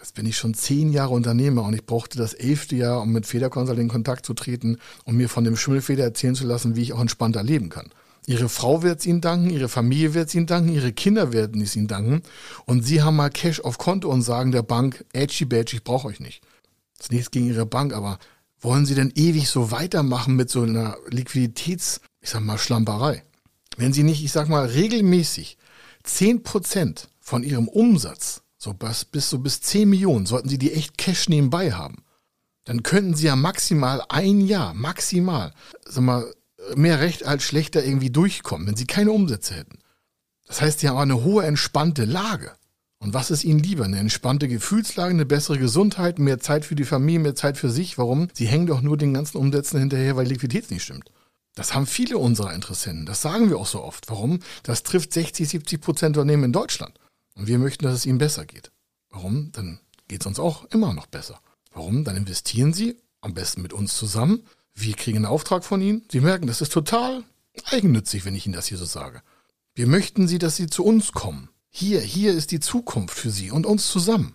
Jetzt 0.00 0.14
bin 0.14 0.24
ich 0.24 0.38
schon 0.38 0.54
zehn 0.54 0.94
Jahre 0.94 1.12
Unternehmer 1.12 1.62
und 1.62 1.74
ich 1.74 1.84
brauchte 1.84 2.16
das 2.16 2.32
elfte 2.32 2.74
Jahr, 2.74 3.02
um 3.02 3.12
mit 3.12 3.26
Federkonsult 3.26 3.78
in 3.78 3.88
Kontakt 3.88 4.24
zu 4.24 4.32
treten 4.32 4.76
und 5.04 5.12
um 5.12 5.16
mir 5.18 5.28
von 5.28 5.44
dem 5.44 5.58
Schimmelfeder 5.58 6.04
erzählen 6.04 6.34
zu 6.34 6.46
lassen, 6.46 6.74
wie 6.74 6.80
ich 6.80 6.94
auch 6.94 7.02
entspannter 7.02 7.42
leben 7.42 7.68
kann. 7.68 7.90
Ihre 8.26 8.48
Frau 8.48 8.82
wird 8.82 9.00
es 9.00 9.06
Ihnen 9.06 9.20
danken, 9.20 9.50
Ihre 9.50 9.68
Familie 9.68 10.14
wird 10.14 10.28
es 10.28 10.34
Ihnen 10.34 10.46
danken, 10.46 10.72
Ihre 10.72 10.94
Kinder 10.94 11.34
werden 11.34 11.60
es 11.60 11.76
Ihnen 11.76 11.86
danken 11.86 12.22
und 12.64 12.82
Sie 12.82 13.02
haben 13.02 13.16
mal 13.16 13.28
Cash 13.28 13.60
auf 13.60 13.76
Konto 13.76 14.08
und 14.08 14.22
sagen 14.22 14.52
der 14.52 14.62
Bank, 14.62 15.04
edgy 15.12 15.44
badge, 15.44 15.76
ich 15.76 15.84
brauche 15.84 16.08
euch 16.08 16.18
nicht. 16.18 16.40
Ist 16.98 17.12
nichts 17.12 17.30
gegen 17.30 17.48
Ihre 17.48 17.66
Bank, 17.66 17.92
aber 17.92 18.18
wollen 18.58 18.86
Sie 18.86 18.94
denn 18.94 19.12
ewig 19.14 19.50
so 19.50 19.70
weitermachen 19.70 20.34
mit 20.34 20.48
so 20.48 20.62
einer 20.62 20.96
Liquiditäts, 21.10 22.00
ich 22.22 22.30
sag 22.30 22.42
mal, 22.42 22.56
Schlamperei? 22.56 23.22
Wenn 23.76 23.92
Sie 23.92 24.02
nicht, 24.02 24.24
ich 24.24 24.32
sag 24.32 24.48
mal, 24.48 24.64
regelmäßig 24.64 25.58
zehn 26.04 26.42
Prozent 26.42 27.10
von 27.20 27.42
Ihrem 27.42 27.68
Umsatz 27.68 28.40
so 28.62 28.74
bis, 28.74 29.06
bis 29.06 29.30
so 29.30 29.38
bis 29.38 29.62
10 29.62 29.88
Millionen 29.88 30.26
sollten 30.26 30.50
Sie 30.50 30.58
die 30.58 30.72
echt 30.72 30.98
Cash 30.98 31.28
nebenbei 31.28 31.72
haben. 31.72 32.04
Dann 32.64 32.82
könnten 32.82 33.14
Sie 33.14 33.26
ja 33.26 33.34
maximal 33.34 34.02
ein 34.10 34.42
Jahr, 34.42 34.74
maximal, 34.74 35.54
sag 35.86 36.04
mal, 36.04 36.32
mehr 36.76 37.00
recht 37.00 37.24
als 37.24 37.42
schlechter 37.42 37.82
irgendwie 37.82 38.10
durchkommen, 38.10 38.66
wenn 38.66 38.76
Sie 38.76 38.86
keine 38.86 39.12
Umsätze 39.12 39.54
hätten. 39.54 39.78
Das 40.46 40.60
heißt, 40.60 40.80
Sie 40.80 40.88
haben 40.88 40.98
eine 40.98 41.24
hohe 41.24 41.44
entspannte 41.44 42.04
Lage. 42.04 42.52
Und 42.98 43.14
was 43.14 43.30
ist 43.30 43.44
Ihnen 43.44 43.60
lieber? 43.60 43.86
Eine 43.86 43.98
entspannte 43.98 44.46
Gefühlslage, 44.46 45.14
eine 45.14 45.24
bessere 45.24 45.58
Gesundheit, 45.58 46.18
mehr 46.18 46.38
Zeit 46.38 46.66
für 46.66 46.74
die 46.74 46.84
Familie, 46.84 47.20
mehr 47.20 47.34
Zeit 47.34 47.56
für 47.56 47.70
sich? 47.70 47.96
Warum? 47.96 48.28
Sie 48.34 48.46
hängen 48.46 48.66
doch 48.66 48.82
nur 48.82 48.98
den 48.98 49.14
ganzen 49.14 49.38
Umsätzen 49.38 49.80
hinterher, 49.80 50.16
weil 50.16 50.26
Liquidität 50.26 50.70
nicht 50.70 50.82
stimmt. 50.82 51.10
Das 51.54 51.72
haben 51.74 51.86
viele 51.86 52.18
unserer 52.18 52.52
Interessenten. 52.52 53.06
Das 53.06 53.22
sagen 53.22 53.48
wir 53.48 53.56
auch 53.56 53.66
so 53.66 53.82
oft. 53.82 54.10
Warum? 54.10 54.40
Das 54.64 54.82
trifft 54.82 55.14
60, 55.14 55.48
70 55.48 55.80
Prozent 55.80 56.18
Unternehmen 56.18 56.44
in 56.44 56.52
Deutschland. 56.52 56.99
Und 57.40 57.46
wir 57.46 57.58
möchten, 57.58 57.86
dass 57.86 57.94
es 57.94 58.04
ihnen 58.04 58.18
besser 58.18 58.44
geht. 58.44 58.70
Warum? 59.08 59.50
Dann 59.52 59.80
geht 60.08 60.20
es 60.20 60.26
uns 60.26 60.38
auch 60.38 60.66
immer 60.66 60.92
noch 60.92 61.06
besser. 61.06 61.40
Warum? 61.72 62.04
Dann 62.04 62.18
investieren 62.18 62.74
sie 62.74 62.98
am 63.22 63.32
besten 63.32 63.62
mit 63.62 63.72
uns 63.72 63.96
zusammen. 63.96 64.42
Wir 64.74 64.94
kriegen 64.94 65.16
einen 65.16 65.24
Auftrag 65.24 65.64
von 65.64 65.80
ihnen. 65.80 66.02
Sie 66.12 66.20
merken, 66.20 66.46
das 66.46 66.60
ist 66.60 66.70
total 66.70 67.24
eigennützig, 67.64 68.26
wenn 68.26 68.34
ich 68.34 68.44
ihnen 68.44 68.54
das 68.54 68.66
hier 68.66 68.76
so 68.76 68.84
sage. 68.84 69.22
Wir 69.74 69.86
möchten 69.86 70.28
sie, 70.28 70.38
dass 70.38 70.56
sie 70.56 70.66
zu 70.66 70.84
uns 70.84 71.12
kommen. 71.12 71.48
Hier, 71.70 72.02
hier 72.02 72.34
ist 72.34 72.50
die 72.50 72.60
Zukunft 72.60 73.16
für 73.16 73.30
sie 73.30 73.50
und 73.50 73.64
uns 73.64 73.88
zusammen. 73.88 74.34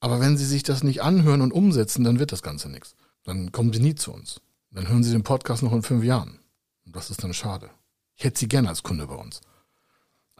Aber 0.00 0.20
wenn 0.20 0.36
sie 0.36 0.44
sich 0.44 0.62
das 0.62 0.82
nicht 0.82 1.00
anhören 1.00 1.40
und 1.40 1.52
umsetzen, 1.52 2.04
dann 2.04 2.18
wird 2.18 2.32
das 2.32 2.42
Ganze 2.42 2.68
nichts. 2.68 2.96
Dann 3.24 3.50
kommen 3.50 3.72
sie 3.72 3.80
nie 3.80 3.94
zu 3.94 4.12
uns. 4.12 4.42
Dann 4.72 4.88
hören 4.88 5.02
Sie 5.02 5.12
den 5.12 5.22
Podcast 5.22 5.62
noch 5.62 5.72
in 5.72 5.82
fünf 5.82 6.04
Jahren. 6.04 6.38
Und 6.84 6.96
das 6.96 7.08
ist 7.08 7.24
dann 7.24 7.32
schade. 7.32 7.70
Ich 8.16 8.24
hätte 8.24 8.40
Sie 8.40 8.48
gerne 8.48 8.68
als 8.68 8.82
Kunde 8.82 9.06
bei 9.06 9.14
uns. 9.14 9.40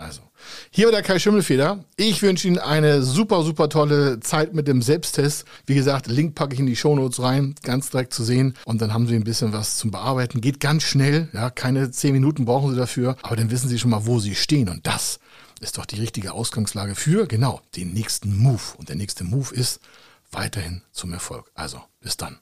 Also, 0.03 0.23
hier 0.73 0.87
war 0.87 0.93
der 0.93 1.03
Kai 1.03 1.21
Schimmelfeder. 1.21 1.85
Ich 1.97 2.23
wünsche 2.23 2.49
Ihnen 2.49 2.59
eine 2.59 3.03
super, 3.03 3.45
super 3.45 3.69
tolle 3.69 4.19
Zeit 4.19 4.53
mit 4.53 4.67
dem 4.67 4.83
Selbsttest. 4.83 5.45
Wie 5.65 5.77
gesagt, 5.77 6.09
Link 6.09 6.35
packe 6.35 6.55
ich 6.55 6.61
in 6.61 6.67
die 6.67 6.75
Shownotes 6.75 7.23
rein, 7.23 7.55
ganz 7.63 7.91
direkt 7.91 8.13
zu 8.13 8.25
sehen. 8.25 8.57
Und 8.65 8.83
dann 8.83 8.93
haben 8.93 9.07
Sie 9.07 9.15
ein 9.15 9.23
bisschen 9.23 9.53
was 9.53 9.77
zum 9.77 9.93
Bearbeiten. 9.93 10.41
Geht 10.41 10.59
ganz 10.59 10.83
schnell, 10.83 11.29
ja, 11.33 11.51
keine 11.51 11.93
zehn 11.93 12.13
Minuten 12.13 12.45
brauchen 12.45 12.71
Sie 12.71 12.77
dafür. 12.77 13.17
Aber 13.23 13.37
dann 13.37 13.53
wissen 13.53 13.69
Sie 13.69 13.79
schon 13.79 13.93
mal, 13.93 14.07
wo 14.07 14.19
Sie 14.19 14.35
stehen. 14.35 14.69
Und 14.69 14.87
das 14.89 15.21
ist 15.61 15.79
doch 15.79 15.87
die 15.87 16.01
richtige 16.01 16.33
Ausgangslage 16.33 16.97
für, 16.97 17.27
genau, 17.29 17.61
den 17.77 17.93
nächsten 17.93 18.37
Move. 18.37 18.77
Und 18.77 18.89
der 18.89 18.97
nächste 18.97 19.23
Move 19.23 19.55
ist 19.55 19.81
weiterhin 20.33 20.83
zum 20.91 21.13
Erfolg. 21.13 21.53
Also, 21.55 21.81
bis 22.01 22.17
dann. 22.17 22.42